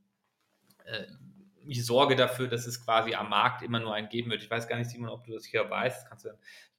äh, 0.85 1.07
ich 1.67 1.85
sorge 1.85 2.15
dafür, 2.15 2.47
dass 2.47 2.65
es 2.67 2.83
quasi 2.83 3.13
am 3.13 3.29
Markt 3.29 3.61
immer 3.61 3.79
nur 3.79 3.93
einen 3.93 4.09
geben 4.09 4.31
wird. 4.31 4.43
Ich 4.43 4.49
weiß 4.49 4.67
gar 4.67 4.77
nicht, 4.77 4.89
Simon, 4.89 5.09
ob 5.09 5.25
du 5.25 5.33
das 5.33 5.45
hier 5.45 5.69
weißt. 5.69 6.07
Kannst 6.07 6.25
du 6.25 6.29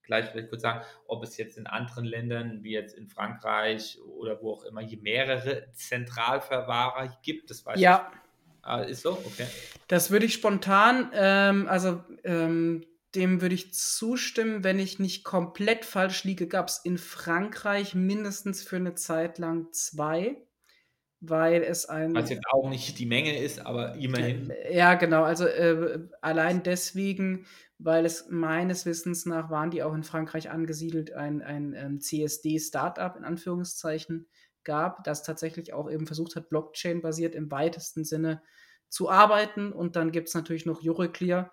gleich 0.02 0.30
vielleicht 0.30 0.48
kurz 0.48 0.62
sagen, 0.62 0.84
ob 1.06 1.22
es 1.22 1.36
jetzt 1.36 1.56
in 1.56 1.66
anderen 1.66 2.04
Ländern, 2.04 2.62
wie 2.62 2.72
jetzt 2.72 2.96
in 2.96 3.08
Frankreich 3.08 3.98
oder 4.18 4.40
wo 4.42 4.52
auch 4.52 4.64
immer, 4.64 4.80
hier 4.80 5.00
mehrere 5.00 5.70
Zentralverwahrer 5.72 7.18
gibt? 7.22 7.50
Das 7.50 7.64
weiß 7.64 7.80
ja. 7.80 8.10
ich. 8.12 8.18
Ah, 8.62 8.80
ist 8.82 9.02
so? 9.02 9.12
Okay. 9.12 9.46
Das 9.88 10.10
würde 10.10 10.26
ich 10.26 10.34
spontan, 10.34 11.10
ähm, 11.14 11.66
also 11.68 12.02
ähm, 12.22 12.86
dem 13.14 13.40
würde 13.40 13.54
ich 13.54 13.74
zustimmen, 13.74 14.62
wenn 14.64 14.78
ich 14.78 14.98
nicht 14.98 15.24
komplett 15.24 15.84
falsch 15.84 16.24
liege, 16.24 16.46
gab 16.46 16.68
es 16.68 16.78
in 16.78 16.96
Frankreich 16.96 17.94
mindestens 17.94 18.62
für 18.62 18.76
eine 18.76 18.94
Zeit 18.94 19.38
lang 19.38 19.72
zwei 19.72 20.36
weil 21.22 21.62
es 21.62 21.86
ein. 21.86 22.14
Was 22.14 22.30
jetzt 22.30 22.46
auch 22.50 22.68
nicht 22.68 22.98
die 22.98 23.06
Menge 23.06 23.38
ist, 23.38 23.64
aber 23.64 23.94
immerhin. 23.94 24.50
Äh, 24.50 24.76
ja, 24.76 24.94
genau. 24.94 25.22
Also 25.22 25.46
äh, 25.46 26.00
allein 26.20 26.64
deswegen, 26.64 27.46
weil 27.78 28.04
es 28.04 28.26
meines 28.28 28.84
Wissens 28.86 29.24
nach 29.24 29.48
waren 29.48 29.70
die 29.70 29.84
auch 29.84 29.94
in 29.94 30.02
Frankreich 30.02 30.50
angesiedelt, 30.50 31.12
ein, 31.12 31.40
ein 31.40 31.74
ähm, 31.74 32.00
CSD-Startup 32.00 33.16
in 33.16 33.24
Anführungszeichen 33.24 34.26
gab, 34.64 35.04
das 35.04 35.22
tatsächlich 35.22 35.72
auch 35.72 35.88
eben 35.88 36.06
versucht 36.06 36.34
hat, 36.34 36.50
Blockchain-basiert 36.50 37.36
im 37.36 37.50
weitesten 37.52 38.04
Sinne 38.04 38.42
zu 38.88 39.08
arbeiten. 39.08 39.72
Und 39.72 39.94
dann 39.94 40.10
gibt 40.10 40.28
es 40.28 40.34
natürlich 40.34 40.66
noch 40.66 40.84
Euroclear. 40.84 41.52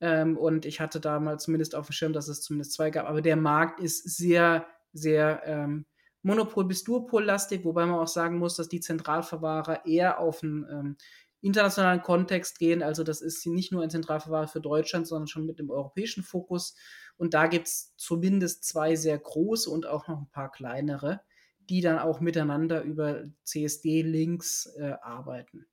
Ähm, 0.00 0.36
und 0.36 0.66
ich 0.66 0.80
hatte 0.80 0.98
da 0.98 1.20
mal 1.20 1.38
zumindest 1.38 1.76
auf 1.76 1.86
dem 1.86 1.92
Schirm, 1.92 2.12
dass 2.12 2.26
es 2.26 2.42
zumindest 2.42 2.72
zwei 2.72 2.90
gab. 2.90 3.06
Aber 3.06 3.22
der 3.22 3.36
Markt 3.36 3.78
ist 3.78 4.16
sehr, 4.16 4.66
sehr 4.92 5.42
ähm, 5.46 5.86
Monopol- 6.24 6.66
bis 6.66 6.84
Duopol-lastig, 6.84 7.64
wobei 7.64 7.86
man 7.86 8.00
auch 8.00 8.08
sagen 8.08 8.38
muss, 8.38 8.56
dass 8.56 8.68
die 8.68 8.80
Zentralverwahrer 8.80 9.84
eher 9.86 10.18
auf 10.18 10.42
einen 10.42 10.66
ähm, 10.70 10.96
internationalen 11.42 12.00
Kontext 12.00 12.58
gehen. 12.58 12.82
Also 12.82 13.04
das 13.04 13.20
ist 13.20 13.46
nicht 13.46 13.70
nur 13.70 13.82
ein 13.82 13.90
Zentralverwahrer 13.90 14.48
für 14.48 14.62
Deutschland, 14.62 15.06
sondern 15.06 15.28
schon 15.28 15.44
mit 15.44 15.58
dem 15.58 15.70
europäischen 15.70 16.22
Fokus. 16.22 16.74
Und 17.18 17.34
da 17.34 17.46
gibt 17.46 17.66
es 17.66 17.94
zumindest 17.96 18.64
zwei 18.64 18.96
sehr 18.96 19.18
große 19.18 19.68
und 19.68 19.86
auch 19.86 20.08
noch 20.08 20.22
ein 20.22 20.30
paar 20.30 20.50
kleinere, 20.50 21.20
die 21.68 21.82
dann 21.82 21.98
auch 21.98 22.20
miteinander 22.20 22.82
über 22.82 23.24
CSD-Links 23.44 24.74
äh, 24.78 24.94
arbeiten. 25.02 25.66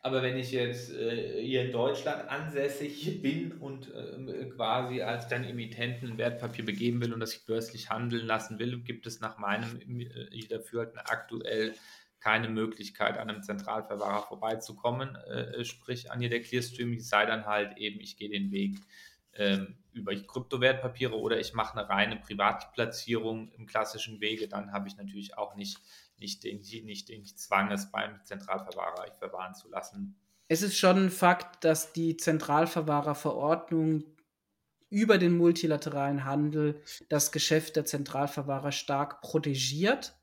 Aber 0.00 0.22
wenn 0.22 0.36
ich 0.36 0.52
jetzt 0.52 0.92
äh, 0.92 1.42
hier 1.42 1.64
in 1.64 1.72
Deutschland 1.72 2.28
ansässig 2.28 3.22
bin 3.22 3.52
und 3.52 3.92
äh, 3.94 4.46
quasi 4.46 5.02
als 5.02 5.28
dann 5.28 5.44
Emittenten 5.44 6.12
ein 6.12 6.18
Wertpapier 6.18 6.64
begeben 6.64 7.00
will 7.00 7.12
und 7.12 7.20
das 7.20 7.34
ich 7.34 7.46
börslich 7.46 7.90
handeln 7.90 8.26
lassen 8.26 8.58
will, 8.58 8.80
gibt 8.80 9.06
es 9.06 9.20
nach 9.20 9.38
meinem 9.38 10.00
äh, 10.00 10.46
Dafürhalten 10.48 10.98
aktuell 10.98 11.74
keine 12.22 12.48
Möglichkeit, 12.48 13.18
an 13.18 13.28
einem 13.28 13.42
Zentralverwahrer 13.42 14.22
vorbeizukommen, 14.22 15.16
äh, 15.16 15.64
sprich 15.64 16.10
an 16.10 16.20
hier 16.20 16.30
der 16.30 16.40
Clearstream, 16.40 16.98
sei 17.00 17.26
dann 17.26 17.46
halt 17.46 17.76
eben, 17.78 18.00
ich 18.00 18.16
gehe 18.16 18.28
den 18.28 18.52
Weg 18.52 18.76
ähm, 19.34 19.76
über 19.92 20.14
Kryptowertpapiere 20.14 21.18
oder 21.18 21.40
ich 21.40 21.52
mache 21.52 21.78
eine 21.78 21.88
reine 21.88 22.16
Privatplatzierung 22.16 23.50
im 23.52 23.66
klassischen 23.66 24.20
Wege, 24.20 24.48
dann 24.48 24.72
habe 24.72 24.88
ich 24.88 24.96
natürlich 24.96 25.36
auch 25.36 25.56
nicht, 25.56 25.78
nicht, 26.22 26.44
den, 26.44 26.60
nicht 26.86 27.08
den 27.08 27.24
Zwang, 27.26 27.70
es 27.70 27.90
beim 27.90 28.18
Zentralverwahrer 28.24 29.12
verwahren 29.18 29.54
zu 29.54 29.68
lassen. 29.68 30.16
Es 30.48 30.62
ist 30.62 30.76
schon 30.76 31.06
ein 31.06 31.10
Fakt, 31.10 31.64
dass 31.64 31.92
die 31.92 32.16
Zentralverwahrerverordnung 32.16 34.04
über 34.90 35.18
den 35.18 35.36
multilateralen 35.36 36.24
Handel 36.24 36.80
das 37.08 37.32
Geschäft 37.32 37.76
der 37.76 37.86
Zentralverwahrer 37.86 38.72
stark 38.72 39.22
protegiert. 39.22 40.14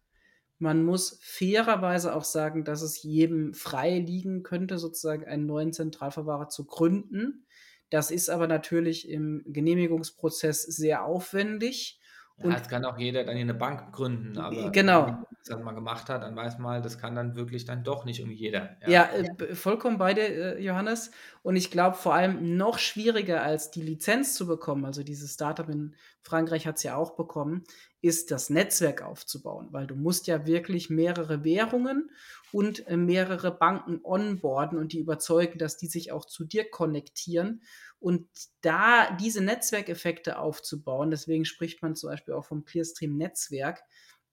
Man 0.60 0.84
muss 0.84 1.20
fairerweise 1.22 2.16
auch 2.16 2.24
sagen, 2.24 2.64
dass 2.64 2.82
es 2.82 3.02
jedem 3.02 3.54
frei 3.54 3.98
liegen 4.00 4.44
könnte, 4.44 4.78
sozusagen 4.78 5.26
einen 5.26 5.46
neuen 5.46 5.74
Zentralverwahrer 5.74 6.50
zu 6.50 6.66
gründen. 6.66 7.46
Das 7.90 8.12
ist 8.12 8.30
aber 8.30 8.48
natürlich 8.48 9.10
im 9.10 9.44
Genehmigungsprozess 9.48 10.62
sehr 10.64 11.04
aufwendig 11.04 11.99
ja, 12.44 12.56
es 12.56 12.68
kann 12.68 12.86
auch 12.86 12.98
jeder 12.98 13.24
dann 13.24 13.36
hier 13.36 13.44
eine 13.44 13.54
Bank 13.54 13.92
gründen, 13.92 14.38
aber 14.38 14.72
genau. 14.72 15.06
wenn 15.06 15.14
man 15.14 15.26
das 15.30 15.48
dann 15.50 15.64
mal 15.64 15.74
gemacht 15.74 16.10
hat, 16.10 16.24
dann 16.24 16.36
weiß 16.36 16.58
man, 16.60 16.82
das 16.82 16.98
kann 16.98 17.16
dann 17.16 17.36
wirklich 17.36 17.66
dann 17.66 17.84
doch 17.84 18.06
nicht 18.06 18.22
um 18.24 18.32
jeder. 18.32 18.78
Ja, 18.82 18.90
ja 18.90 19.10
äh, 19.12 19.56
vollkommen 19.56 19.98
beide, 19.98 20.22
äh, 20.58 20.64
Johannes. 20.64 21.12
Und 21.44 21.56
ich 21.56 21.72
glaube 21.72 21.98
vor 21.98 22.14
allem 22.14 22.58
noch 22.58 22.80
schwieriger 22.80 23.42
als 23.42 23.72
die 23.72 23.82
Lizenz 23.82 24.36
zu 24.36 24.48
bekommen, 24.48 24.86
also 24.86 25.04
dieses 25.04 25.34
Startup 25.34 25.68
in 25.70 25.96
Frankreich 26.22 26.68
hat 26.68 26.78
es 26.78 26.84
ja 26.84 26.96
auch 26.96 27.16
bekommen, 27.16 27.64
ist 28.02 28.32
das 28.32 28.50
Netzwerk 28.50 29.02
aufzubauen, 29.02 29.68
weil 29.72 29.88
du 29.88 29.96
musst 29.96 30.28
ja 30.28 30.46
wirklich 30.46 30.90
mehrere 30.90 31.44
Währungen 31.44 32.10
und 32.52 32.88
äh, 32.88 32.98
mehrere 32.98 33.52
Banken 33.52 34.00
onboarden 34.04 34.78
und 34.78 34.94
die 34.94 35.00
überzeugen, 35.00 35.60
dass 35.60 35.78
die 35.78 35.88
sich 35.88 36.12
auch 36.12 36.26
zu 36.26 36.46
dir 36.46 36.70
konnektieren. 36.70 37.62
Und 38.00 38.28
da 38.62 39.16
diese 39.18 39.44
Netzwerkeffekte 39.44 40.40
aufzubauen, 40.40 41.12
deswegen 41.12 41.46
spricht 41.46 41.82
man 41.82 41.96
zum 41.96 42.10
Beispiel 42.10 42.34
auch 42.34 42.46
vom 42.46 42.64
Clearstream-Netzwerk, 42.64 43.82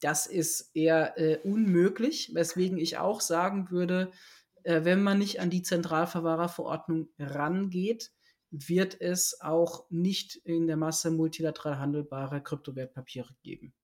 das 0.00 0.26
ist 0.26 0.70
eher 0.74 1.18
äh, 1.18 1.38
unmöglich, 1.38 2.30
weswegen 2.34 2.78
ich 2.78 2.98
auch 2.98 3.20
sagen 3.20 3.70
würde, 3.70 4.12
äh, 4.62 4.84
wenn 4.84 5.02
man 5.02 5.18
nicht 5.18 5.40
an 5.40 5.50
die 5.50 5.62
Zentralverwahrerverordnung 5.62 7.08
rangeht, 7.18 8.12
wird 8.50 9.00
es 9.00 9.40
auch 9.40 9.86
nicht 9.90 10.36
in 10.44 10.66
der 10.66 10.76
Masse 10.76 11.10
multilateral 11.10 11.78
handelbare 11.78 12.42
Kryptowertpapiere 12.42 13.34
geben. 13.42 13.74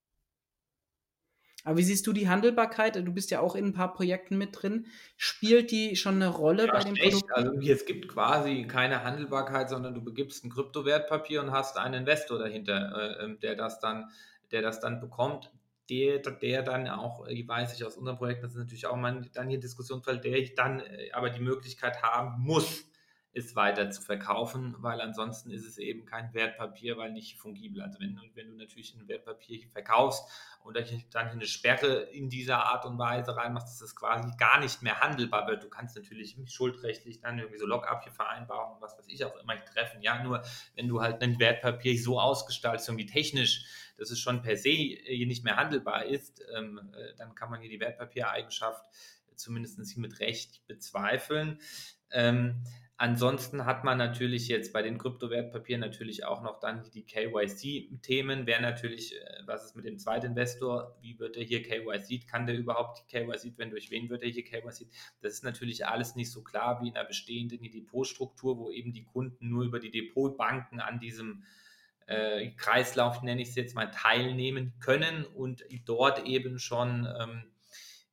Aber 1.65 1.79
wie 1.79 1.83
siehst 1.83 2.07
du 2.07 2.13
die 2.13 2.29
Handelbarkeit? 2.29 2.97
Du 2.97 3.13
bist 3.13 3.31
ja 3.31 3.41
auch 3.41 3.55
in 3.55 3.67
ein 3.67 3.73
paar 3.73 3.93
Projekten 3.93 4.37
mit 4.37 4.61
drin. 4.61 4.87
Spielt 5.17 5.71
die 5.71 5.97
schon 5.97 6.17
eine 6.17 6.29
Rolle 6.29 6.67
ja, 6.67 6.73
bei 6.73 6.81
dem 6.81 6.95
Produkt? 6.95 7.31
Also 7.33 7.53
es 7.61 7.87
gibt 7.87 8.09
quasi 8.09 8.65
keine 8.67 9.05
Handelbarkeit, 9.05 9.71
sondern 9.71 9.95
du 9.95 10.03
begibst 10.03 10.45
ein 10.45 10.51
Kryptowertpapier 10.51 11.41
und 11.41 11.53
hast 11.53 11.79
einen 11.79 11.95
Investor 11.95 12.39
dahinter, 12.39 13.19
äh, 13.21 13.25
ähm, 13.25 13.39
der 13.41 13.55
das 13.55 13.79
dann, 13.79 14.11
der 14.51 14.63
das 14.63 14.81
dann 14.81 15.01
bekommt. 15.01 15.51
Der, 15.91 16.19
der 16.19 16.63
dann 16.63 16.89
auch, 16.89 17.27
ich 17.27 17.47
weiß 17.47 17.75
ich 17.75 17.85
aus 17.85 17.97
unserem 17.97 18.17
Projekt, 18.17 18.43
das 18.43 18.53
ist 18.53 18.59
natürlich 18.59 18.87
auch 18.87 18.97
mal 18.97 19.21
dann 19.35 19.49
hier 19.49 19.61
Diskussionsfeld, 19.61 20.25
der 20.25 20.41
dann 20.57 20.81
äh, 20.81 21.11
aber 21.13 21.29
die 21.29 21.41
Möglichkeit 21.41 22.03
haben 22.03 22.41
muss, 22.43 22.85
es 23.35 23.57
weiter 23.57 23.91
zu 23.91 24.03
verkaufen, 24.03 24.77
weil 24.79 25.01
ansonsten 25.01 25.51
ist 25.51 25.65
es 25.65 25.79
eben 25.79 26.05
kein 26.05 26.35
Wertpapier, 26.35 26.99
weil 26.99 27.13
nicht 27.13 27.39
fungibel. 27.39 27.81
Also 27.81 27.99
wenn, 27.99 28.21
wenn 28.35 28.49
du 28.49 28.57
natürlich 28.57 28.95
ein 28.95 29.09
Wertpapier 29.09 29.67
verkaufst 29.73 30.25
und 30.63 30.77
dann 31.13 31.29
eine 31.29 31.47
Sperre 31.47 32.03
in 32.13 32.29
dieser 32.29 32.65
Art 32.67 32.85
und 32.85 32.99
Weise 32.99 33.35
reinmachst, 33.35 33.69
dass 33.69 33.81
es 33.81 33.97
quasi 33.97 34.31
gar 34.37 34.61
nicht 34.61 34.83
mehr 34.83 35.01
handelbar 35.01 35.47
wird. 35.47 35.63
Du 35.63 35.71
kannst 35.71 35.97
natürlich 35.97 36.37
schuldrechtlich 36.47 37.21
dann 37.21 37.39
irgendwie 37.39 37.59
so 37.59 37.67
Lock-up 37.67 38.03
hier 38.03 38.13
vereinbaren 38.13 38.75
und 38.75 38.83
was 38.83 38.99
weiß 38.99 39.07
ich 39.09 39.25
auch 39.25 39.37
immer 39.37 39.63
treffen. 39.65 40.03
Ja, 40.03 40.23
nur 40.23 40.43
wenn 40.75 40.89
du 40.89 41.01
halt 41.01 41.23
ein 41.23 41.39
Wertpapier 41.39 41.99
so 41.99 42.21
ausgestaltest, 42.21 42.89
irgendwie 42.89 43.07
technisch, 43.07 43.65
dass 43.97 44.11
es 44.11 44.21
schon 44.21 44.43
per 44.43 44.57
se 44.57 44.71
hier 44.71 45.27
nicht 45.27 45.43
mehr 45.43 45.57
handelbar 45.57 46.05
ist, 46.05 46.45
ähm, 46.55 46.93
äh, 46.93 47.15
dann 47.17 47.35
kann 47.35 47.51
man 47.51 47.63
hier 47.63 47.71
die 47.71 47.81
Wertpapiereigenschaft 47.81 48.85
zumindest 49.37 49.97
mit 49.97 50.21
Recht 50.21 50.67
bezweifeln. 50.67 51.59
Ansonsten 52.97 53.65
hat 53.65 53.83
man 53.83 53.99
natürlich 53.99 54.47
jetzt 54.49 54.73
bei 54.73 54.83
den 54.83 54.97
Kryptowertpapieren 54.97 55.81
natürlich 55.81 56.25
auch 56.25 56.43
noch 56.43 56.61
dann 56.61 56.89
die 56.95 57.05
KYC-Themen. 57.05 58.47
Wäre 58.47 58.63
natürlich, 58.63 59.17
äh, 59.17 59.43
was 59.45 59.65
ist 59.65 59.77
mit 59.77 59.85
dem 59.85 59.99
Zweitinvestor? 59.99 60.97
Wie 61.01 61.19
wird 61.19 61.37
er 61.37 61.43
hier 61.43 61.63
KYC? 61.63 62.27
Kann 62.29 62.47
der 62.47 62.57
überhaupt 62.57 63.09
KYC? 63.09 63.55
Wenn 63.57 63.71
durch 63.71 63.91
wen 63.91 64.09
wird 64.09 64.23
er 64.23 64.29
hier 64.29 64.45
KYC? 64.45 64.87
Das 65.21 65.33
ist 65.33 65.43
natürlich 65.43 65.87
alles 65.87 66.15
nicht 66.15 66.31
so 66.31 66.43
klar 66.43 66.81
wie 66.81 66.89
in 66.89 66.97
einer 66.97 67.09
bestehenden 67.09 67.63
Depotstruktur, 67.63 68.59
wo 68.59 68.71
eben 68.71 68.93
die 68.93 69.05
Kunden 69.05 69.49
nur 69.49 69.65
über 69.65 69.81
die 69.81 69.91
Depotbanken 69.91 70.79
an 70.79 71.01
diesem 71.01 71.43
äh, 72.07 72.51
Kreislauf, 72.53 73.23
nenne 73.23 73.43
ich 73.43 73.49
es 73.49 73.55
jetzt 73.55 73.75
mal, 73.75 73.91
teilnehmen 73.91 74.75
können 74.81 75.25
und 75.25 75.65
dort 75.87 76.27
eben 76.27 76.59
schon 76.59 77.09
ähm, 77.21 77.52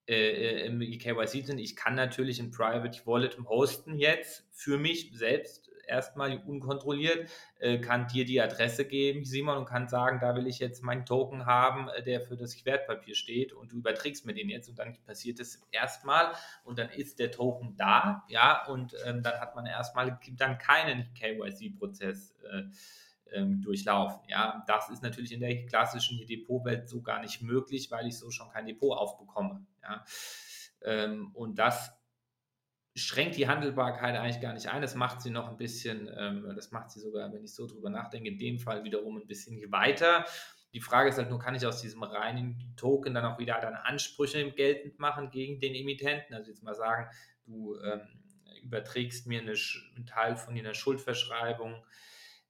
äh, 0.09 0.65
im 0.65 0.79
KYC 0.79 1.45
sind. 1.45 1.59
Ich 1.59 1.75
kann 1.75 1.95
natürlich 1.95 2.39
ein 2.39 2.51
Private 2.51 3.05
Wallet 3.05 3.37
hosten 3.47 3.95
jetzt 3.97 4.45
für 4.51 4.77
mich 4.77 5.11
selbst 5.13 5.69
erstmal 5.89 6.37
unkontrolliert, 6.45 7.29
äh, 7.59 7.79
kann 7.79 8.07
dir 8.07 8.23
die 8.23 8.39
Adresse 8.39 8.85
geben, 8.85 9.25
Simon, 9.25 9.57
und 9.57 9.65
kann 9.65 9.87
sagen, 9.87 10.19
da 10.19 10.35
will 10.35 10.47
ich 10.47 10.59
jetzt 10.59 10.83
meinen 10.83 11.05
Token 11.05 11.45
haben, 11.45 11.89
äh, 11.89 12.03
der 12.03 12.21
für 12.21 12.37
das 12.37 12.63
Wertpapier 12.65 13.15
steht 13.15 13.53
und 13.53 13.71
du 13.71 13.77
überträgst 13.77 14.25
mir 14.25 14.33
den 14.33 14.49
jetzt 14.49 14.69
und 14.69 14.79
dann 14.79 14.95
passiert 15.05 15.39
es 15.39 15.61
erstmal 15.71 16.31
und 16.63 16.79
dann 16.79 16.89
ist 16.89 17.19
der 17.19 17.31
Token 17.31 17.75
da, 17.75 18.23
ja, 18.29 18.65
und 18.67 18.95
ähm, 19.05 19.23
dann 19.23 19.39
hat 19.39 19.55
man 19.55 19.65
erstmal 19.65 20.19
dann 20.37 20.57
keinen 20.57 21.13
KYC-Prozess. 21.15 22.35
Äh, 22.51 22.63
ähm, 23.33 23.61
durchlaufen. 23.61 24.21
Ja, 24.27 24.63
das 24.67 24.89
ist 24.89 25.03
natürlich 25.03 25.31
in 25.31 25.39
der 25.39 25.65
klassischen 25.65 26.25
Depotwelt 26.25 26.89
so 26.89 27.01
gar 27.01 27.21
nicht 27.21 27.41
möglich, 27.41 27.91
weil 27.91 28.07
ich 28.07 28.17
so 28.17 28.31
schon 28.31 28.49
kein 28.49 28.65
Depot 28.65 28.97
aufbekomme. 28.97 29.65
Ja, 29.83 30.03
ähm, 30.81 31.31
und 31.33 31.59
das 31.59 31.91
schränkt 32.95 33.37
die 33.37 33.47
Handelbarkeit 33.47 34.15
eigentlich 34.15 34.41
gar 34.41 34.53
nicht 34.53 34.67
ein. 34.67 34.81
Das 34.81 34.95
macht 34.95 35.21
sie 35.21 35.29
noch 35.29 35.49
ein 35.49 35.57
bisschen, 35.57 36.09
ähm, 36.17 36.51
das 36.55 36.71
macht 36.71 36.91
sie 36.91 36.99
sogar, 36.99 37.31
wenn 37.31 37.43
ich 37.43 37.53
so 37.53 37.67
drüber 37.67 37.89
nachdenke, 37.89 38.29
in 38.29 38.37
dem 38.37 38.59
Fall 38.59 38.83
wiederum 38.83 39.17
ein 39.17 39.27
bisschen 39.27 39.71
weiter. 39.71 40.25
Die 40.73 40.81
Frage 40.81 41.09
ist 41.09 41.17
halt 41.17 41.29
nur, 41.29 41.39
kann 41.39 41.55
ich 41.55 41.65
aus 41.65 41.81
diesem 41.81 42.03
reinen 42.03 42.73
Token 42.75 43.13
dann 43.13 43.25
auch 43.25 43.39
wieder 43.39 43.59
dann 43.59 43.73
Ansprüche 43.73 44.51
geltend 44.51 44.99
machen 44.99 45.31
gegen 45.31 45.59
den 45.59 45.73
Emittenten? 45.73 46.35
Also 46.35 46.51
jetzt 46.51 46.61
mal 46.61 46.75
sagen, 46.75 47.09
du 47.45 47.79
ähm, 47.81 48.01
überträgst 48.63 49.25
mir 49.25 49.41
eine, 49.41 49.55
einen 49.95 50.05
Teil 50.05 50.35
von 50.35 50.55
einer 50.55 50.73
Schuldverschreibung 50.73 51.83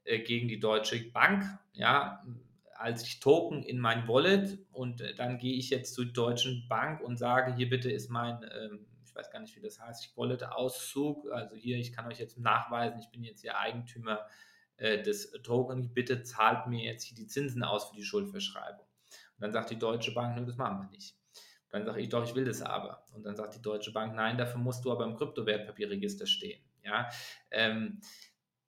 gegen 0.04 0.48
die 0.48 0.60
Deutsche 0.60 1.12
Bank, 1.12 1.44
ja, 1.74 2.24
als 2.80 3.20
Token 3.20 3.62
in 3.62 3.78
mein 3.78 4.08
Wallet 4.08 4.58
und 4.72 5.02
äh, 5.02 5.14
dann 5.14 5.38
gehe 5.38 5.56
ich 5.56 5.70
jetzt 5.70 5.94
zur 5.94 6.06
Deutschen 6.06 6.66
Bank 6.70 7.02
und 7.02 7.18
sage, 7.18 7.54
hier 7.56 7.70
bitte 7.70 7.92
ist 7.92 8.10
mein, 8.10 8.42
ähm, 8.44 8.86
ich 9.04 9.14
weiß 9.14 9.32
gar 9.32 9.42
nicht, 9.42 9.54
wie 9.58 9.60
das 9.60 9.82
heißt, 9.82 10.16
Wallet-Auszug, 10.16 11.30
also 11.30 11.56
hier, 11.56 11.78
ich 11.78 11.92
kann 11.92 12.08
euch 12.08 12.20
jetzt 12.20 12.40
nachweisen, 12.40 13.00
ich 13.00 13.10
bin 13.10 13.22
jetzt 13.24 13.42
hier 13.42 13.58
Eigentümer 13.58 14.26
äh, 14.78 15.04
des 15.04 15.32
Tokens, 15.44 15.94
bitte 15.94 16.24
zahlt 16.24 16.68
mir 16.68 16.82
jetzt 16.86 17.04
hier 17.04 17.18
die 17.18 17.28
Zinsen 17.28 17.64
aus 17.64 17.90
für 17.90 17.98
die 17.98 18.04
Schuldverschreibung. 18.04 18.86
Und 18.86 19.42
dann 19.42 19.52
sagt 19.52 19.72
die 19.72 19.80
Deutsche 19.80 20.14
Bank, 20.14 20.38
nö, 20.38 20.46
das 20.46 20.56
machen 20.56 20.80
wir 20.80 20.90
nicht. 20.90 21.18
Dann 21.70 21.86
sage 21.86 22.00
ich, 22.00 22.08
doch, 22.08 22.24
ich 22.24 22.34
will 22.34 22.46
das 22.46 22.62
aber. 22.62 23.04
Und 23.14 23.24
dann 23.24 23.36
sagt 23.36 23.56
die 23.56 23.62
Deutsche 23.62 23.92
Bank, 23.92 24.16
nein, 24.16 24.38
dafür 24.38 24.60
musst 24.60 24.86
du 24.86 24.92
aber 24.92 25.04
im 25.04 25.16
Kryptowertpapierregister 25.16 26.26
stehen. 26.26 26.64
Ja, 26.82 27.10
ähm, 27.52 28.00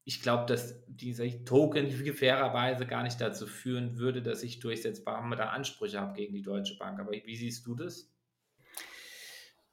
ich 0.04 0.22
glaube, 0.22 0.46
dass 0.46 0.84
dieser 0.88 1.26
Token 1.46 1.92
fairerweise 1.92 2.86
gar 2.86 3.04
nicht 3.04 3.22
dazu 3.22 3.46
führen 3.46 3.98
würde, 3.98 4.22
dass 4.22 4.44
ich 4.44 4.60
durchsetzbare 4.60 5.50
Ansprüche 5.50 6.00
habe 6.00 6.14
gegen 6.14 6.34
die 6.34 6.42
Deutsche 6.42 6.78
Bank. 6.78 7.00
Aber 7.00 7.12
wie 7.12 7.36
siehst 7.36 7.66
du 7.68 7.76
das? 7.76 8.12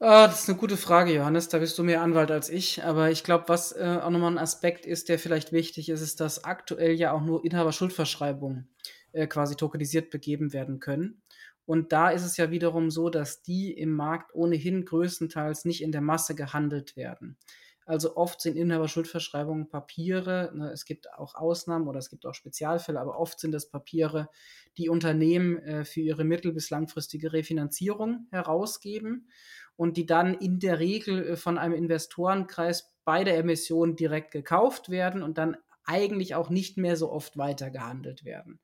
Oh, 0.00 0.04
das 0.06 0.42
ist 0.42 0.48
eine 0.48 0.58
gute 0.58 0.76
Frage, 0.76 1.12
Johannes. 1.12 1.48
Da 1.48 1.58
bist 1.58 1.76
du 1.76 1.82
mehr 1.82 2.02
Anwalt 2.02 2.30
als 2.30 2.50
ich. 2.50 2.84
Aber 2.84 3.10
ich 3.10 3.24
glaube, 3.24 3.48
was 3.48 3.72
äh, 3.72 3.98
auch 4.00 4.10
nochmal 4.10 4.32
ein 4.32 4.38
Aspekt 4.38 4.86
ist, 4.86 5.08
der 5.08 5.18
vielleicht 5.18 5.50
wichtig 5.50 5.88
ist, 5.88 6.02
ist, 6.02 6.20
dass 6.20 6.44
aktuell 6.44 6.92
ja 6.92 7.10
auch 7.10 7.22
nur 7.22 7.44
Inhaberschuldverschreibungen 7.44 8.68
äh, 9.12 9.26
quasi 9.26 9.56
tokenisiert 9.56 10.10
begeben 10.10 10.52
werden 10.52 10.78
können. 10.78 11.22
Und 11.64 11.92
da 11.92 12.10
ist 12.10 12.24
es 12.24 12.36
ja 12.36 12.50
wiederum 12.50 12.90
so, 12.90 13.10
dass 13.10 13.42
die 13.42 13.72
im 13.72 13.92
Markt 13.92 14.34
ohnehin 14.34 14.84
größtenteils 14.84 15.64
nicht 15.64 15.82
in 15.82 15.90
der 15.90 16.00
Masse 16.00 16.34
gehandelt 16.34 16.96
werden. 16.96 17.36
Also 17.88 18.16
oft 18.18 18.42
sind 18.42 18.55
Inhaberschuldverschreibungen 18.59 19.70
Papiere. 19.70 20.53
Ne, 20.55 20.70
es 20.72 20.85
gibt 20.85 21.11
auch 21.14 21.35
Ausnahmen 21.35 21.88
oder 21.88 21.98
es 21.98 22.11
gibt 22.11 22.27
auch 22.27 22.35
Spezialfälle, 22.35 23.01
aber 23.01 23.18
oft 23.18 23.40
sind 23.40 23.55
es 23.55 23.70
Papiere, 23.70 24.29
die 24.77 24.90
Unternehmen 24.90 25.57
äh, 25.61 25.85
für 25.87 26.03
ihre 26.03 26.24
mittel- 26.24 26.53
bis 26.53 26.68
langfristige 26.68 27.33
Refinanzierung 27.33 28.27
herausgeben 28.31 29.31
und 29.74 29.96
die 29.96 30.05
dann 30.05 30.35
in 30.35 30.59
der 30.59 30.81
Regel 30.81 31.29
äh, 31.31 31.37
von 31.37 31.57
einem 31.57 31.72
Investorenkreis 31.72 32.94
bei 33.07 33.24
der 33.24 33.38
Emission 33.38 33.96
direkt 33.96 34.33
gekauft 34.33 34.90
werden 34.90 35.22
und 35.22 35.38
dann 35.38 35.57
eigentlich 35.85 36.35
auch 36.35 36.51
nicht 36.51 36.77
mehr 36.77 36.96
so 36.98 37.11
oft 37.11 37.38
weitergehandelt 37.38 38.22
werden. 38.22 38.61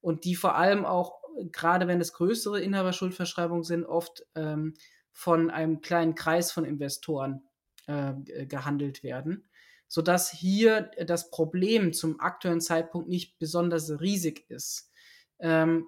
Und 0.00 0.24
die 0.24 0.34
vor 0.34 0.56
allem 0.56 0.86
auch, 0.86 1.20
gerade 1.52 1.88
wenn 1.88 2.00
es 2.00 2.14
größere 2.14 2.62
Inhaberschuldverschreibungen 2.62 3.64
sind, 3.64 3.84
oft 3.84 4.24
ähm, 4.34 4.72
von 5.12 5.50
einem 5.50 5.82
kleinen 5.82 6.14
Kreis 6.14 6.52
von 6.52 6.64
Investoren 6.64 7.42
äh, 7.86 8.46
gehandelt 8.46 9.02
werden, 9.02 9.48
sodass 9.88 10.30
hier 10.30 10.90
das 11.06 11.30
Problem 11.30 11.92
zum 11.92 12.20
aktuellen 12.20 12.60
Zeitpunkt 12.60 13.08
nicht 13.08 13.38
besonders 13.38 14.00
riesig 14.00 14.48
ist. 14.48 14.90
Ähm, 15.40 15.86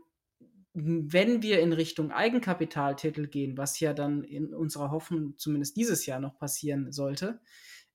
wenn 0.74 1.42
wir 1.42 1.60
in 1.60 1.72
Richtung 1.72 2.10
Eigenkapitaltitel 2.10 3.28
gehen, 3.28 3.56
was 3.56 3.78
ja 3.78 3.94
dann 3.94 4.24
in 4.24 4.52
unserer 4.52 4.90
Hoffnung 4.90 5.38
zumindest 5.38 5.76
dieses 5.76 6.04
Jahr 6.04 6.18
noch 6.18 6.36
passieren 6.36 6.90
sollte, 6.90 7.40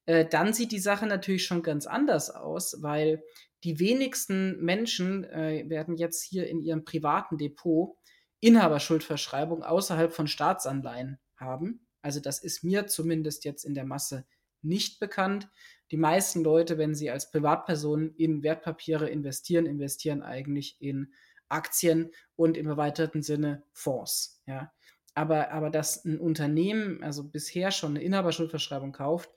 äh, 0.06 0.26
dann 0.26 0.54
sieht 0.54 0.72
die 0.72 0.80
Sache 0.80 1.06
natürlich 1.06 1.46
schon 1.46 1.62
ganz 1.62 1.86
anders 1.86 2.30
aus, 2.32 2.82
weil 2.82 3.22
die 3.66 3.80
wenigsten 3.80 4.64
Menschen 4.64 5.26
äh, 5.26 5.66
werden 5.68 5.98
jetzt 5.98 6.24
hier 6.24 6.48
in 6.48 6.62
ihrem 6.62 6.86
privaten 6.86 7.38
Depot 7.38 7.98
Inhaberschuldverschreibung 8.40 9.64
außerhalb 9.64 10.14
von 10.14 10.28
Staatsanleihen 10.28 11.20
haben. 11.36 11.86
Also 12.02 12.20
das 12.20 12.40
ist 12.40 12.64
mir 12.64 12.88
zumindest 12.88 13.46
jetzt 13.46 13.64
in 13.66 13.74
der 13.74 13.86
Masse 13.86 14.26
nicht 14.62 15.00
bekannt. 15.00 15.50
Die 15.92 15.98
meisten 15.98 16.44
Leute, 16.44 16.78
wenn 16.78 16.96
sie 16.96 17.10
als 17.10 17.32
Privatperson 17.32 18.14
in 18.16 18.44
Wertpapiere 18.44 19.10
investieren, 19.10 19.66
investieren 19.66 20.22
eigentlich 20.22 20.78
in 20.80 21.14
Aktien 21.48 22.12
und 22.36 22.58
im 22.58 22.68
erweiterten 22.68 23.24
Sinne 23.24 23.64
Fonds. 23.72 24.42
Ja. 24.46 24.72
Aber, 25.16 25.52
aber 25.52 25.70
dass 25.70 26.06
ein 26.06 26.20
Unternehmen 26.20 27.04
also 27.04 27.24
bisher 27.24 27.72
schon 27.72 27.92
eine 27.92 28.04
Inhaberschuldverschreibung 28.04 28.92
kauft, 28.92 29.32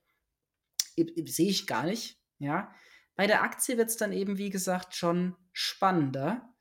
sehe 0.97 1.51
ich 1.51 1.67
gar 1.67 1.85
nicht. 1.85 2.21
Ja. 2.39 2.73
Bei 3.15 3.27
der 3.27 3.43
Aktie 3.43 3.79
wird 3.79 3.89
es 3.89 3.97
dann 3.97 4.13
eben, 4.13 4.39
wie 4.39 4.51
gesagt, 4.51 4.95
schon 4.95 5.37
spannender, 5.53 6.52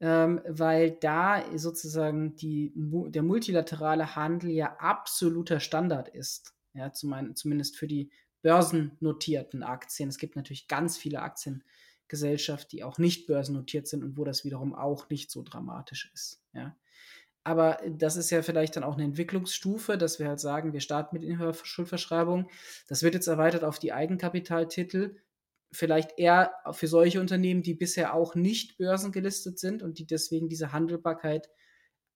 ähm, 0.00 0.40
weil 0.46 0.92
da 0.92 1.42
sozusagen 1.56 2.36
die, 2.36 2.72
der 2.74 3.22
multilaterale 3.22 4.16
Handel 4.16 4.50
ja 4.50 4.76
absoluter 4.78 5.60
Standard 5.60 6.08
ist. 6.08 6.54
Ja, 6.74 6.92
zum, 6.92 7.34
zumindest 7.34 7.76
für 7.76 7.88
die 7.88 8.10
börsennotierten 8.42 9.62
Aktien. 9.62 10.08
Es 10.08 10.18
gibt 10.18 10.36
natürlich 10.36 10.68
ganz 10.68 10.96
viele 10.96 11.22
Aktiengesellschaften, 11.22 12.70
die 12.70 12.84
auch 12.84 12.98
nicht 12.98 13.26
börsennotiert 13.26 13.88
sind 13.88 14.04
und 14.04 14.16
wo 14.16 14.24
das 14.24 14.44
wiederum 14.44 14.74
auch 14.74 15.08
nicht 15.08 15.30
so 15.30 15.42
dramatisch 15.42 16.10
ist. 16.14 16.42
Ja. 16.52 16.76
Aber 17.42 17.78
das 17.88 18.16
ist 18.16 18.30
ja 18.30 18.42
vielleicht 18.42 18.76
dann 18.76 18.84
auch 18.84 18.94
eine 18.94 19.04
Entwicklungsstufe, 19.04 19.96
dass 19.96 20.18
wir 20.18 20.28
halt 20.28 20.38
sagen, 20.38 20.72
wir 20.72 20.80
starten 20.80 21.16
mit 21.16 21.24
Inhaberschuldverschreibung. 21.24 22.50
Das 22.88 23.02
wird 23.02 23.14
jetzt 23.14 23.26
erweitert 23.26 23.64
auf 23.64 23.78
die 23.78 23.92
Eigenkapitaltitel 23.92 25.16
vielleicht 25.72 26.18
eher 26.18 26.52
für 26.72 26.86
solche 26.86 27.20
Unternehmen, 27.20 27.62
die 27.62 27.74
bisher 27.74 28.14
auch 28.14 28.34
nicht 28.34 28.78
börsengelistet 28.78 29.58
sind 29.58 29.82
und 29.82 29.98
die 29.98 30.06
deswegen 30.06 30.48
diese 30.48 30.72
Handelbarkeit 30.72 31.48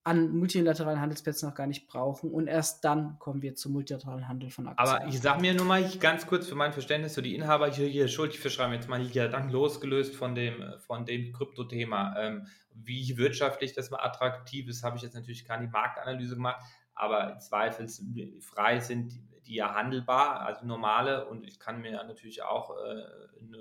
an 0.04 0.32
multilateralen 0.32 1.00
Handelsplätzen 1.00 1.48
noch 1.48 1.54
gar 1.54 1.68
nicht 1.68 1.86
brauchen. 1.86 2.30
Und 2.30 2.48
erst 2.48 2.84
dann 2.84 3.18
kommen 3.20 3.40
wir 3.40 3.54
zum 3.54 3.72
multilateralen 3.72 4.26
Handel 4.26 4.50
von 4.50 4.66
Aktien. 4.66 4.88
Aber 4.88 5.06
ich 5.06 5.20
sage 5.20 5.40
mir 5.40 5.54
nur 5.54 5.64
mal 5.64 5.88
ganz 6.00 6.26
kurz 6.26 6.48
für 6.48 6.56
mein 6.56 6.72
Verständnis, 6.72 7.14
so 7.14 7.20
die 7.20 7.36
Inhaber 7.36 7.70
hier, 7.70 7.86
hier 7.86 8.08
schuldig 8.08 8.40
verschreiben, 8.40 8.74
jetzt 8.74 8.88
mal 8.88 9.00
hier 9.00 9.28
dann 9.28 9.50
losgelöst 9.50 10.16
von 10.16 10.34
dem, 10.34 10.64
von 10.86 11.06
dem 11.06 11.32
Kryptothema. 11.32 12.16
Ähm, 12.18 12.46
wie 12.74 13.16
wirtschaftlich 13.16 13.74
das 13.74 13.90
mal 13.90 14.00
attraktiv 14.00 14.68
ist, 14.68 14.82
habe 14.82 14.96
ich 14.96 15.02
jetzt 15.02 15.14
natürlich 15.14 15.44
keine 15.44 15.68
Marktanalyse 15.68 16.34
gemacht, 16.34 16.60
aber 16.94 17.38
zweifelsfrei 17.38 18.80
sind 18.80 19.12
die 19.46 19.56
ja 19.56 19.74
handelbar, 19.74 20.40
also 20.40 20.66
normale. 20.66 21.26
Und 21.26 21.44
ich 21.44 21.58
kann 21.58 21.80
mir 21.80 21.92
natürlich 22.04 22.42
auch 22.42 22.70
äh, 22.70 23.02
ein 23.40 23.54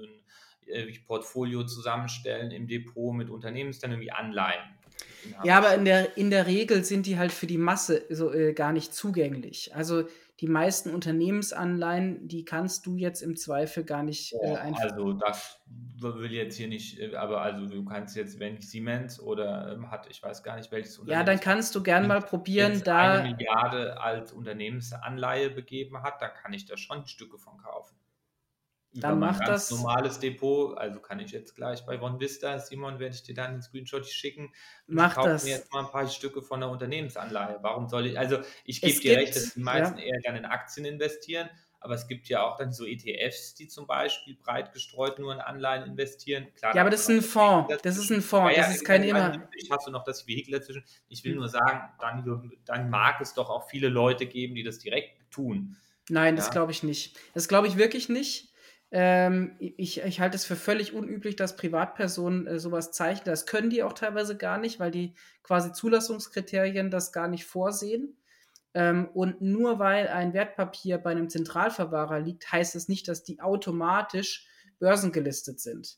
äh, 0.67 0.99
Portfolio 1.07 1.63
zusammenstellen 1.65 2.51
im 2.51 2.67
Depot 2.67 3.13
mit 3.13 3.29
Unternehmensstellen 3.29 3.99
wie 3.99 4.11
Anleihen. 4.11 4.63
Ja, 5.43 5.57
aber 5.57 5.75
in 5.75 5.85
der, 5.85 6.17
in 6.17 6.29
der 6.29 6.47
Regel 6.47 6.83
sind 6.83 7.05
die 7.05 7.17
halt 7.17 7.31
für 7.31 7.47
die 7.47 7.57
Masse 7.57 8.05
so, 8.09 8.33
äh, 8.33 8.53
gar 8.53 8.71
nicht 8.71 8.93
zugänglich. 8.93 9.75
Also 9.75 10.05
die 10.39 10.47
meisten 10.47 10.93
Unternehmensanleihen, 10.93 12.27
die 12.27 12.45
kannst 12.45 12.85
du 12.85 12.97
jetzt 12.97 13.21
im 13.21 13.35
Zweifel 13.35 13.83
gar 13.83 14.03
nicht 14.03 14.33
äh, 14.41 14.55
einfach. 14.55 14.81
Also 14.81 15.13
das 15.13 15.59
will 16.01 16.31
jetzt 16.31 16.57
hier 16.57 16.67
nicht, 16.67 16.99
äh, 16.99 17.15
aber 17.15 17.41
also 17.41 17.65
du 17.65 17.85
kannst 17.85 18.15
jetzt, 18.15 18.39
wenn 18.39 18.61
Siemens 18.61 19.19
oder 19.19 19.73
ähm, 19.73 19.91
hat, 19.91 20.07
ich 20.09 20.21
weiß 20.21 20.43
gar 20.43 20.57
nicht 20.57 20.71
welches 20.71 20.97
Unternehmen. 20.97 21.19
Ja, 21.19 21.25
dann 21.25 21.39
kannst 21.39 21.75
du 21.75 21.83
gern 21.83 22.07
mal 22.07 22.21
probieren, 22.21 22.81
da. 22.83 23.19
eine 23.19 23.35
Milliarde 23.35 23.99
als 23.99 24.31
Unternehmensanleihe 24.31 25.49
begeben 25.49 26.01
hat, 26.03 26.21
da 26.21 26.29
kann 26.29 26.53
ich 26.53 26.65
da 26.65 26.77
schon 26.77 27.05
Stücke 27.05 27.37
von 27.37 27.57
kaufen 27.57 27.95
dann 28.93 29.19
macht 29.19 29.47
das. 29.47 29.71
normales 29.71 30.19
Depot, 30.19 30.77
also 30.77 30.99
kann 30.99 31.19
ich 31.19 31.31
jetzt 31.31 31.55
gleich 31.55 31.85
bei 31.85 31.97
Von 31.97 32.19
Vista, 32.19 32.59
Simon, 32.59 32.99
werde 32.99 33.15
ich 33.15 33.23
dir 33.23 33.33
dann 33.33 33.53
den 33.53 33.61
Screenshot 33.61 34.05
schicken. 34.05 34.53
Mach 34.85 35.17
ich 35.17 35.23
das. 35.23 35.43
mir 35.45 35.51
jetzt 35.51 35.71
mal 35.71 35.85
ein 35.85 35.91
paar 35.91 36.07
Stücke 36.07 36.41
von 36.41 36.59
der 36.59 36.69
Unternehmensanleihe. 36.69 37.59
Warum 37.61 37.87
soll 37.87 38.07
ich, 38.07 38.19
also 38.19 38.39
ich 38.65 38.81
gebe 38.81 38.99
dir 38.99 39.17
recht, 39.17 39.35
dass 39.35 39.53
die 39.53 39.61
meisten 39.61 39.97
ja. 39.97 40.05
eher 40.05 40.19
gerne 40.19 40.39
in 40.39 40.45
Aktien 40.45 40.85
investieren, 40.85 41.49
aber 41.81 41.95
es 41.95 42.07
gibt 42.07 42.29
ja 42.29 42.43
auch 42.43 42.57
dann 42.57 42.71
so 42.71 42.85
ETFs, 42.85 43.55
die 43.55 43.67
zum 43.67 43.87
Beispiel 43.87 44.35
breit 44.35 44.71
gestreut 44.71 45.17
nur 45.17 45.33
in 45.33 45.39
Anleihen 45.39 45.83
investieren. 45.83 46.47
Klar, 46.55 46.75
ja, 46.75 46.81
aber 46.81 46.91
das 46.91 47.01
ist 47.01 47.09
ein 47.09 47.21
Fonds. 47.23 47.75
Das 47.81 47.97
ist 47.97 48.11
ein 48.11 48.21
Fonds. 48.21 48.55
Das 48.55 48.75
ist 48.75 48.85
kein 48.85 49.03
immer. 49.03 49.49
Ich 49.55 49.71
habe 49.71 49.91
noch 49.91 50.03
das 50.03 50.27
Vehikel 50.27 50.59
dazwischen. 50.59 50.83
Ich 51.09 51.23
will 51.23 51.31
hm. 51.31 51.39
nur 51.39 51.49
sagen, 51.49 51.89
dann, 51.99 52.51
dann 52.65 52.89
mag 52.91 53.19
es 53.19 53.33
doch 53.33 53.49
auch 53.49 53.67
viele 53.67 53.89
Leute 53.89 54.27
geben, 54.27 54.53
die 54.53 54.63
das 54.63 54.77
direkt 54.77 55.31
tun. 55.31 55.75
Nein, 56.07 56.35
ja? 56.35 56.37
das 56.37 56.51
glaube 56.51 56.71
ich 56.71 56.83
nicht. 56.83 57.17
Das 57.33 57.47
glaube 57.47 57.67
ich 57.67 57.77
wirklich 57.77 58.09
nicht. 58.09 58.53
Ähm, 58.91 59.55
ich, 59.59 60.01
ich 60.01 60.19
halte 60.19 60.35
es 60.35 60.45
für 60.45 60.57
völlig 60.57 60.93
unüblich, 60.93 61.35
dass 61.35 61.55
Privatpersonen 61.55 62.45
äh, 62.45 62.59
sowas 62.59 62.91
zeichnen. 62.91 63.25
Das 63.25 63.47
können 63.47 63.71
die 63.71 63.81
auch 63.81 63.93
teilweise 63.93 64.37
gar 64.37 64.59
nicht, 64.59 64.79
weil 64.79 64.91
die 64.91 65.15
quasi 65.41 65.71
Zulassungskriterien 65.71 66.91
das 66.91 67.11
gar 67.11 67.27
nicht 67.27 67.45
vorsehen. 67.45 68.17
Ähm, 68.73 69.09
und 69.13 69.41
nur 69.41 69.79
weil 69.79 70.07
ein 70.07 70.33
Wertpapier 70.33 70.97
bei 70.97 71.11
einem 71.11 71.29
Zentralverwahrer 71.29 72.19
liegt, 72.19 72.51
heißt 72.51 72.75
es 72.75 72.87
nicht, 72.87 73.07
dass 73.07 73.23
die 73.23 73.41
automatisch 73.41 74.47
börsengelistet 74.79 75.59
sind. 75.59 75.97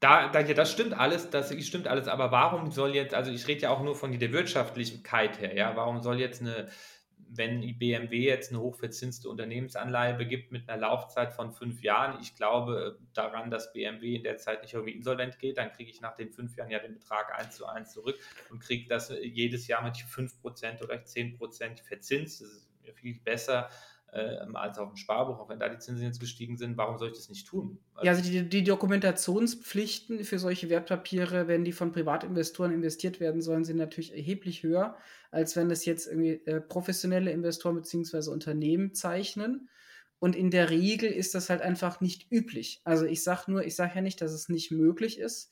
Da, 0.00 0.28
da, 0.28 0.42
das 0.42 0.70
stimmt 0.70 0.94
alles, 0.94 1.28
das 1.30 1.52
stimmt 1.64 1.88
alles, 1.88 2.06
aber 2.06 2.30
warum 2.30 2.70
soll 2.70 2.94
jetzt, 2.94 3.14
also 3.14 3.32
ich 3.32 3.48
rede 3.48 3.62
ja 3.62 3.70
auch 3.70 3.82
nur 3.82 3.96
von 3.96 4.16
der 4.16 4.32
Wirtschaftlichkeit 4.32 5.40
her, 5.40 5.56
ja, 5.56 5.74
warum 5.74 6.00
soll 6.00 6.20
jetzt 6.20 6.40
eine, 6.40 6.68
wenn 7.30 7.60
BMW 7.78 8.24
jetzt 8.24 8.50
eine 8.50 8.60
hochverzinste 8.60 9.28
Unternehmensanleihe 9.28 10.14
begibt 10.14 10.50
mit 10.50 10.68
einer 10.68 10.80
Laufzeit 10.80 11.32
von 11.32 11.52
fünf 11.52 11.82
Jahren, 11.82 12.20
ich 12.20 12.34
glaube 12.34 12.98
daran, 13.12 13.50
dass 13.50 13.72
BMW 13.72 14.16
in 14.16 14.22
der 14.22 14.38
Zeit 14.38 14.62
nicht 14.62 14.74
irgendwie 14.74 14.94
insolvent 14.94 15.38
geht, 15.38 15.58
dann 15.58 15.70
kriege 15.72 15.90
ich 15.90 16.00
nach 16.00 16.14
den 16.14 16.30
fünf 16.30 16.56
Jahren 16.56 16.70
ja 16.70 16.78
den 16.78 16.94
Betrag 16.94 17.38
eins 17.38 17.56
zu 17.56 17.66
eins 17.66 17.92
zurück 17.92 18.18
und 18.50 18.60
kriege 18.60 18.88
das 18.88 19.12
jedes 19.22 19.66
Jahr 19.66 19.82
mit 19.82 19.94
5% 19.94 20.82
oder 20.82 20.94
10% 20.94 21.82
verzinst. 21.82 22.40
Das 22.40 22.48
ist 22.48 22.68
viel 22.94 23.20
besser 23.20 23.68
äh, 24.12 24.38
als 24.54 24.78
auf 24.78 24.88
dem 24.88 24.96
Sparbuch, 24.96 25.38
auch 25.38 25.48
wenn 25.48 25.58
da 25.58 25.68
die 25.68 25.78
Zinsen 25.78 26.04
jetzt 26.04 26.20
gestiegen 26.20 26.56
sind, 26.56 26.76
warum 26.76 26.98
soll 26.98 27.08
ich 27.08 27.14
das 27.14 27.28
nicht 27.28 27.46
tun? 27.46 27.78
Also 27.94 28.06
ja, 28.06 28.12
also 28.12 28.22
die, 28.22 28.48
die, 28.48 28.64
Dokumentationspflichten 28.64 30.24
für 30.24 30.38
solche 30.38 30.70
Wertpapiere, 30.70 31.46
wenn 31.48 31.64
die 31.64 31.72
von 31.72 31.92
Privatinvestoren 31.92 32.72
investiert 32.72 33.20
werden 33.20 33.42
sollen, 33.42 33.64
sind 33.64 33.76
natürlich 33.76 34.14
erheblich 34.14 34.62
höher, 34.62 34.96
als 35.30 35.56
wenn 35.56 35.68
das 35.68 35.84
jetzt 35.84 36.06
irgendwie 36.06 36.40
äh, 36.46 36.60
professionelle 36.60 37.30
Investoren 37.30 37.76
bzw. 37.76 38.30
Unternehmen 38.30 38.94
zeichnen. 38.94 39.68
Und 40.20 40.34
in 40.34 40.50
der 40.50 40.70
Regel 40.70 41.10
ist 41.10 41.34
das 41.34 41.48
halt 41.48 41.62
einfach 41.62 42.00
nicht 42.00 42.32
üblich. 42.32 42.80
Also 42.84 43.04
ich 43.04 43.22
sage 43.22 43.50
nur, 43.50 43.64
ich 43.64 43.76
sage 43.76 43.92
ja 43.96 44.00
nicht, 44.00 44.20
dass 44.20 44.32
es 44.32 44.48
nicht 44.48 44.72
möglich 44.72 45.18
ist. 45.18 45.50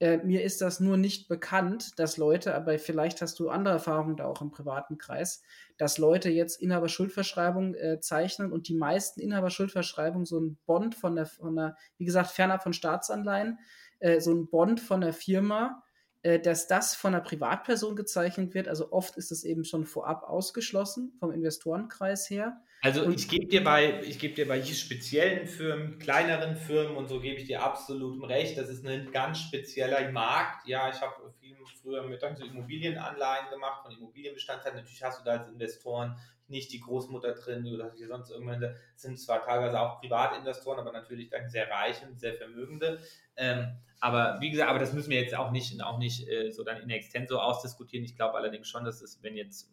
Äh, 0.00 0.18
mir 0.18 0.44
ist 0.44 0.60
das 0.60 0.78
nur 0.78 0.96
nicht 0.96 1.28
bekannt, 1.28 1.98
dass 1.98 2.16
Leute, 2.16 2.54
aber 2.54 2.78
vielleicht 2.78 3.20
hast 3.20 3.38
du 3.40 3.50
andere 3.50 3.74
Erfahrungen 3.74 4.16
da 4.16 4.26
auch 4.26 4.40
im 4.40 4.50
privaten 4.50 4.96
Kreis, 4.96 5.42
dass 5.76 5.98
Leute 5.98 6.30
jetzt 6.30 6.60
Inhaberschuldverschreibung 6.62 7.74
äh, 7.74 8.00
zeichnen 8.00 8.52
und 8.52 8.68
die 8.68 8.74
meisten 8.74 9.20
Inhaberschuldverschreibungen 9.20 10.24
so 10.24 10.38
ein 10.38 10.58
Bond 10.66 10.94
von 10.94 11.16
der, 11.16 11.26
von 11.26 11.56
der, 11.56 11.76
wie 11.96 12.04
gesagt, 12.04 12.30
fernab 12.30 12.62
von 12.62 12.72
Staatsanleihen, 12.72 13.58
äh, 13.98 14.20
so 14.20 14.32
ein 14.32 14.48
Bond 14.48 14.80
von 14.80 15.00
der 15.00 15.12
Firma, 15.12 15.82
äh, 16.22 16.38
dass 16.38 16.68
das 16.68 16.94
von 16.94 17.14
einer 17.14 17.22
Privatperson 17.22 17.96
gezeichnet 17.96 18.54
wird. 18.54 18.68
Also 18.68 18.92
oft 18.92 19.16
ist 19.16 19.32
es 19.32 19.42
eben 19.42 19.64
schon 19.64 19.84
vorab 19.84 20.22
ausgeschlossen 20.22 21.12
vom 21.18 21.32
Investorenkreis 21.32 22.30
her. 22.30 22.60
Also 22.80 23.04
und 23.04 23.18
ich 23.18 23.28
gebe 23.28 23.46
dir 23.46 23.64
bei, 23.64 24.00
ich 24.02 24.20
gebe 24.20 24.34
dir 24.34 24.46
bei 24.46 24.62
speziellen 24.62 25.48
Firmen, 25.48 25.98
kleineren 25.98 26.56
Firmen 26.56 26.96
und 26.96 27.08
so 27.08 27.20
gebe 27.20 27.36
ich 27.36 27.46
dir 27.46 27.62
absolut 27.62 28.28
recht. 28.28 28.56
Das 28.56 28.68
ist 28.68 28.86
ein 28.86 29.10
ganz 29.10 29.40
spezieller 29.40 30.10
Markt. 30.12 30.66
Ja, 30.68 30.88
ich 30.88 31.00
habe 31.00 31.32
viel 31.40 31.56
früher 31.82 32.04
mit 32.04 32.20
so 32.20 32.44
Immobilienanleihen 32.44 33.50
gemacht 33.50 33.82
von 33.82 33.92
Immobilienbestandteilen. 33.92 34.76
Natürlich 34.76 35.02
hast 35.02 35.20
du 35.20 35.24
da 35.24 35.38
als 35.38 35.48
Investoren 35.48 36.16
nicht 36.46 36.72
die 36.72 36.80
Großmutter 36.80 37.34
drin 37.34 37.66
oder 37.66 37.92
sonst 38.06 38.30
irgendwann 38.30 38.74
sind 38.96 39.20
zwar 39.20 39.44
teilweise 39.44 39.80
auch 39.80 40.00
Privatinvestoren, 40.00 40.80
aber 40.80 40.92
natürlich 40.92 41.28
dann 41.28 41.48
sehr 41.50 41.68
reiche 41.68 42.06
und 42.06 42.18
sehr 42.18 42.34
vermögende. 42.34 43.00
Ähm, 43.36 43.76
aber 44.00 44.38
wie 44.40 44.50
gesagt, 44.50 44.70
aber 44.70 44.78
das 44.78 44.92
müssen 44.92 45.10
wir 45.10 45.20
jetzt 45.20 45.34
auch 45.34 45.50
nicht, 45.50 45.82
auch 45.82 45.98
nicht 45.98 46.28
äh, 46.28 46.50
so 46.50 46.64
dann 46.64 46.80
in 46.80 46.90
extenso 46.90 47.38
ausdiskutieren. 47.38 48.04
Ich 48.04 48.16
glaube 48.16 48.36
allerdings 48.36 48.68
schon, 48.68 48.84
dass 48.84 49.02
es, 49.02 49.22
wenn 49.22 49.36
jetzt 49.36 49.70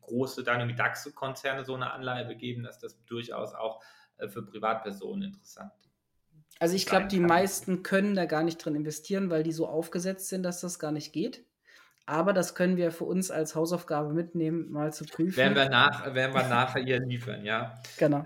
große, 0.00 0.42
dann 0.44 0.60
irgendwie 0.60 0.76
DAX-Konzerne 0.76 1.64
so 1.64 1.74
eine 1.74 1.92
Anleihe 1.92 2.24
begeben, 2.24 2.62
dass 2.62 2.78
das 2.78 3.04
durchaus 3.06 3.54
auch 3.54 3.82
äh, 4.18 4.28
für 4.28 4.44
Privatpersonen 4.44 5.22
interessant 5.22 5.72
ist. 5.80 5.86
Also 6.58 6.74
ich 6.74 6.86
glaube, 6.86 7.06
die 7.06 7.20
meisten 7.20 7.82
können 7.82 8.14
da 8.14 8.24
gar 8.24 8.42
nicht 8.42 8.64
drin 8.64 8.76
investieren, 8.76 9.28
weil 9.28 9.42
die 9.42 9.52
so 9.52 9.66
aufgesetzt 9.66 10.28
sind, 10.28 10.42
dass 10.42 10.60
das 10.60 10.78
gar 10.78 10.92
nicht 10.92 11.12
geht. 11.12 11.44
Aber 12.06 12.32
das 12.32 12.54
können 12.54 12.76
wir 12.76 12.92
für 12.92 13.04
uns 13.04 13.30
als 13.30 13.54
Hausaufgabe 13.54 14.14
mitnehmen, 14.14 14.70
mal 14.70 14.92
zu 14.92 15.04
prüfen. 15.04 15.36
Werden 15.36 15.56
wir, 15.56 15.68
nach, 15.68 16.14
werden 16.14 16.34
wir 16.34 16.48
nachher 16.48 16.82
hier 16.82 17.00
liefern, 17.00 17.44
ja. 17.44 17.74
Genau. 17.98 18.24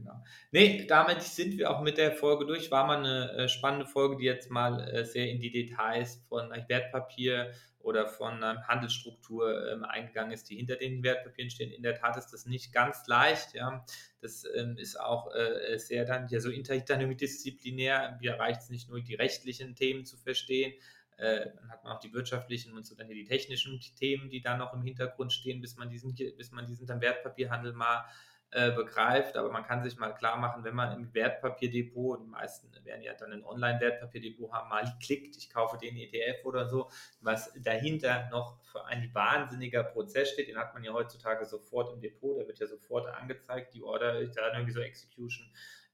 Äh, 0.00 0.02
genau. 0.02 0.24
Nee, 0.50 0.86
damit 0.86 1.22
sind 1.22 1.58
wir 1.58 1.70
auch 1.70 1.80
mit 1.82 1.98
der 1.98 2.12
Folge 2.12 2.46
durch. 2.46 2.70
War 2.70 2.86
mal 2.86 2.98
eine 2.98 3.32
äh, 3.32 3.48
spannende 3.48 3.86
Folge, 3.86 4.16
die 4.16 4.24
jetzt 4.24 4.50
mal 4.50 4.88
äh, 4.88 5.04
sehr 5.04 5.28
in 5.28 5.40
die 5.40 5.50
Details 5.50 6.24
von 6.28 6.50
Wertpapier 6.50 7.52
oder 7.82 8.06
von 8.06 8.42
ähm, 8.42 8.66
Handelsstruktur 8.68 9.72
ähm, 9.72 9.84
eingegangen 9.84 10.32
ist, 10.32 10.50
die 10.50 10.56
hinter 10.56 10.76
den 10.76 11.02
Wertpapieren 11.02 11.50
stehen. 11.50 11.72
In 11.72 11.82
der 11.82 11.94
Tat 11.94 12.16
ist 12.16 12.28
das 12.28 12.46
nicht 12.46 12.72
ganz 12.72 13.06
leicht. 13.06 13.54
Ja. 13.54 13.84
Das 14.20 14.44
ähm, 14.54 14.76
ist 14.76 15.00
auch 15.00 15.34
äh, 15.34 15.78
sehr 15.78 16.04
dann 16.04 16.28
ja 16.28 16.40
so 16.40 16.50
interdisziplinär. 16.50 18.18
Mir 18.20 18.34
reicht 18.34 18.62
es 18.62 18.70
nicht 18.70 18.90
nur, 18.90 19.00
die 19.00 19.14
rechtlichen 19.14 19.74
Themen 19.74 20.04
zu 20.04 20.18
verstehen. 20.18 20.74
Äh, 21.16 21.50
dann 21.54 21.70
hat 21.70 21.84
man 21.84 21.94
auch 21.94 22.00
die 22.00 22.12
wirtschaftlichen 22.12 22.74
und 22.74 22.84
so 22.84 22.94
dann 22.94 23.08
die 23.08 23.24
technischen 23.24 23.78
Themen, 23.98 24.30
die 24.30 24.40
da 24.40 24.56
noch 24.56 24.74
im 24.74 24.82
Hintergrund 24.82 25.32
stehen, 25.32 25.60
bis 25.60 25.76
man 25.76 25.88
diesen, 25.88 26.14
bis 26.14 26.50
man 26.50 26.66
diesen 26.66 26.86
dann 26.86 27.00
Wertpapierhandel 27.00 27.72
mal 27.72 28.04
äh, 28.52 28.72
begreift, 28.72 29.36
aber 29.36 29.50
man 29.50 29.62
kann 29.62 29.82
sich 29.84 29.96
mal 29.96 30.12
klar 30.12 30.36
machen, 30.36 30.64
wenn 30.64 30.74
man 30.74 30.92
im 30.92 31.14
Wertpapierdepot, 31.14 32.20
die 32.20 32.26
meisten 32.26 32.68
werden 32.84 33.02
ja 33.02 33.14
dann 33.14 33.32
ein 33.32 33.44
Online-Wertpapierdepot 33.44 34.50
haben, 34.52 34.68
mal 34.68 34.92
klickt, 35.00 35.36
ich 35.36 35.50
kaufe 35.50 35.78
den 35.78 35.96
ETF 35.96 36.44
oder 36.44 36.68
so, 36.68 36.90
was 37.20 37.52
dahinter 37.62 38.28
noch 38.30 38.60
für 38.64 38.84
ein 38.86 39.08
wahnsinniger 39.14 39.84
Prozess 39.84 40.30
steht, 40.30 40.48
den 40.48 40.58
hat 40.58 40.74
man 40.74 40.82
ja 40.82 40.92
heutzutage 40.92 41.44
sofort 41.44 41.92
im 41.92 42.00
Depot, 42.00 42.38
der 42.38 42.48
wird 42.48 42.58
ja 42.58 42.66
sofort 42.66 43.06
angezeigt, 43.06 43.72
die 43.72 43.84
Order, 43.84 44.24
da 44.26 44.52
irgendwie 44.52 44.72
so 44.72 44.80
Execution 44.80 45.46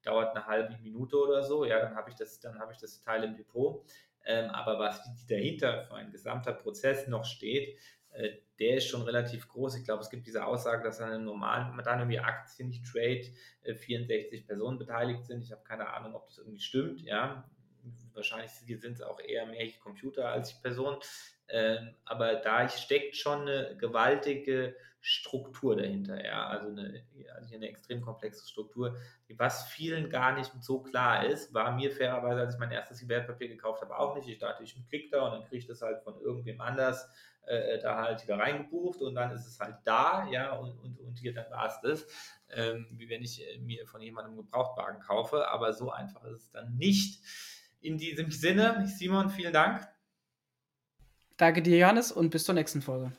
dauert 0.02 0.34
eine 0.34 0.46
halbe 0.46 0.78
Minute 0.78 1.18
oder 1.18 1.42
so, 1.42 1.66
ja, 1.66 1.78
dann 1.80 1.94
habe 1.94 2.08
ich 2.08 2.16
das, 2.16 2.40
dann 2.40 2.58
habe 2.58 2.72
ich 2.72 2.78
das 2.78 3.02
Teil 3.02 3.24
im 3.24 3.36
Depot. 3.36 3.84
Ähm, 4.28 4.50
aber 4.50 4.78
was 4.80 5.00
dahinter 5.28 5.84
für 5.84 5.94
ein 5.94 6.10
gesamter 6.10 6.52
Prozess 6.52 7.06
noch 7.06 7.24
steht, 7.24 7.78
der 8.58 8.76
ist 8.76 8.88
schon 8.88 9.02
relativ 9.02 9.48
groß. 9.48 9.76
Ich 9.76 9.84
glaube, 9.84 10.02
es 10.02 10.10
gibt 10.10 10.26
diese 10.26 10.44
Aussage, 10.44 10.82
dass 10.82 11.00
an 11.00 11.10
einem 11.10 11.24
normalen, 11.24 11.78
irgendwie 11.78 12.18
Aktien, 12.18 12.68
nicht 12.68 12.84
Trade, 12.86 13.24
64 13.62 14.40
äh, 14.40 14.44
Personen 14.44 14.78
beteiligt 14.78 15.26
sind. 15.26 15.42
Ich 15.42 15.52
habe 15.52 15.62
keine 15.64 15.88
Ahnung, 15.92 16.14
ob 16.14 16.26
das 16.28 16.38
irgendwie 16.38 16.60
stimmt. 16.60 17.02
Ja, 17.02 17.48
wahrscheinlich 18.14 18.50
sind 18.52 18.94
es 18.94 19.02
auch 19.02 19.20
eher 19.20 19.46
mehr 19.46 19.68
Computer 19.82 20.28
als 20.28 20.60
Personen. 20.60 20.98
Ähm, 21.48 21.94
aber 22.04 22.36
da 22.36 22.68
steckt 22.68 23.16
schon 23.16 23.42
eine 23.42 23.76
gewaltige 23.76 24.74
Struktur 25.08 25.76
dahinter, 25.76 26.24
ja, 26.24 26.48
also 26.48 26.68
eine, 26.68 27.04
also 27.36 27.54
eine 27.54 27.68
extrem 27.68 28.00
komplexe 28.00 28.44
Struktur, 28.48 28.96
was 29.36 29.68
vielen 29.68 30.10
gar 30.10 30.34
nicht 30.36 30.50
so 30.60 30.82
klar 30.82 31.24
ist, 31.24 31.54
war 31.54 31.76
mir 31.76 31.92
fairerweise, 31.92 32.40
als 32.40 32.54
ich 32.54 32.58
mein 32.58 32.72
erstes 32.72 33.08
Wertpapier 33.08 33.46
gekauft 33.46 33.82
habe, 33.82 33.96
auch 33.96 34.16
nicht. 34.16 34.28
Ich 34.28 34.38
dachte, 34.38 34.64
ich 34.64 34.74
klicke 34.88 35.10
da 35.10 35.26
und 35.26 35.30
dann 35.30 35.42
kriege 35.44 35.58
ich 35.58 35.66
das 35.68 35.80
halt 35.80 36.02
von 36.02 36.20
irgendwem 36.20 36.60
anders 36.60 37.08
äh, 37.46 37.78
da 37.80 38.02
halt 38.02 38.22
wieder 38.22 38.38
reingebucht 38.38 39.00
und 39.02 39.14
dann 39.14 39.30
ist 39.32 39.46
es 39.46 39.58
halt 39.60 39.76
da, 39.84 40.26
ja, 40.30 40.52
und, 40.52 40.78
und, 40.78 41.00
und 41.00 41.18
hier 41.18 41.32
dann 41.32 41.50
war 41.50 41.66
es 41.66 41.80
das, 41.80 42.06
ähm, 42.50 42.86
wie 42.92 43.08
wenn 43.08 43.22
ich 43.22 43.42
äh, 43.42 43.58
mir 43.58 43.86
von 43.86 44.00
jemandem 44.00 44.36
Gebrauchtwagen 44.36 45.00
kaufe, 45.00 45.48
aber 45.48 45.72
so 45.72 45.90
einfach 45.90 46.24
ist 46.24 46.42
es 46.42 46.50
dann 46.50 46.76
nicht. 46.76 47.22
In 47.80 47.98
diesem 47.98 48.30
Sinne, 48.30 48.86
Simon, 48.86 49.30
vielen 49.30 49.52
Dank. 49.52 49.86
Danke 51.36 51.62
dir, 51.62 51.78
Johannes, 51.78 52.12
und 52.12 52.30
bis 52.30 52.44
zur 52.44 52.54
nächsten 52.54 52.82
Folge. 52.82 53.12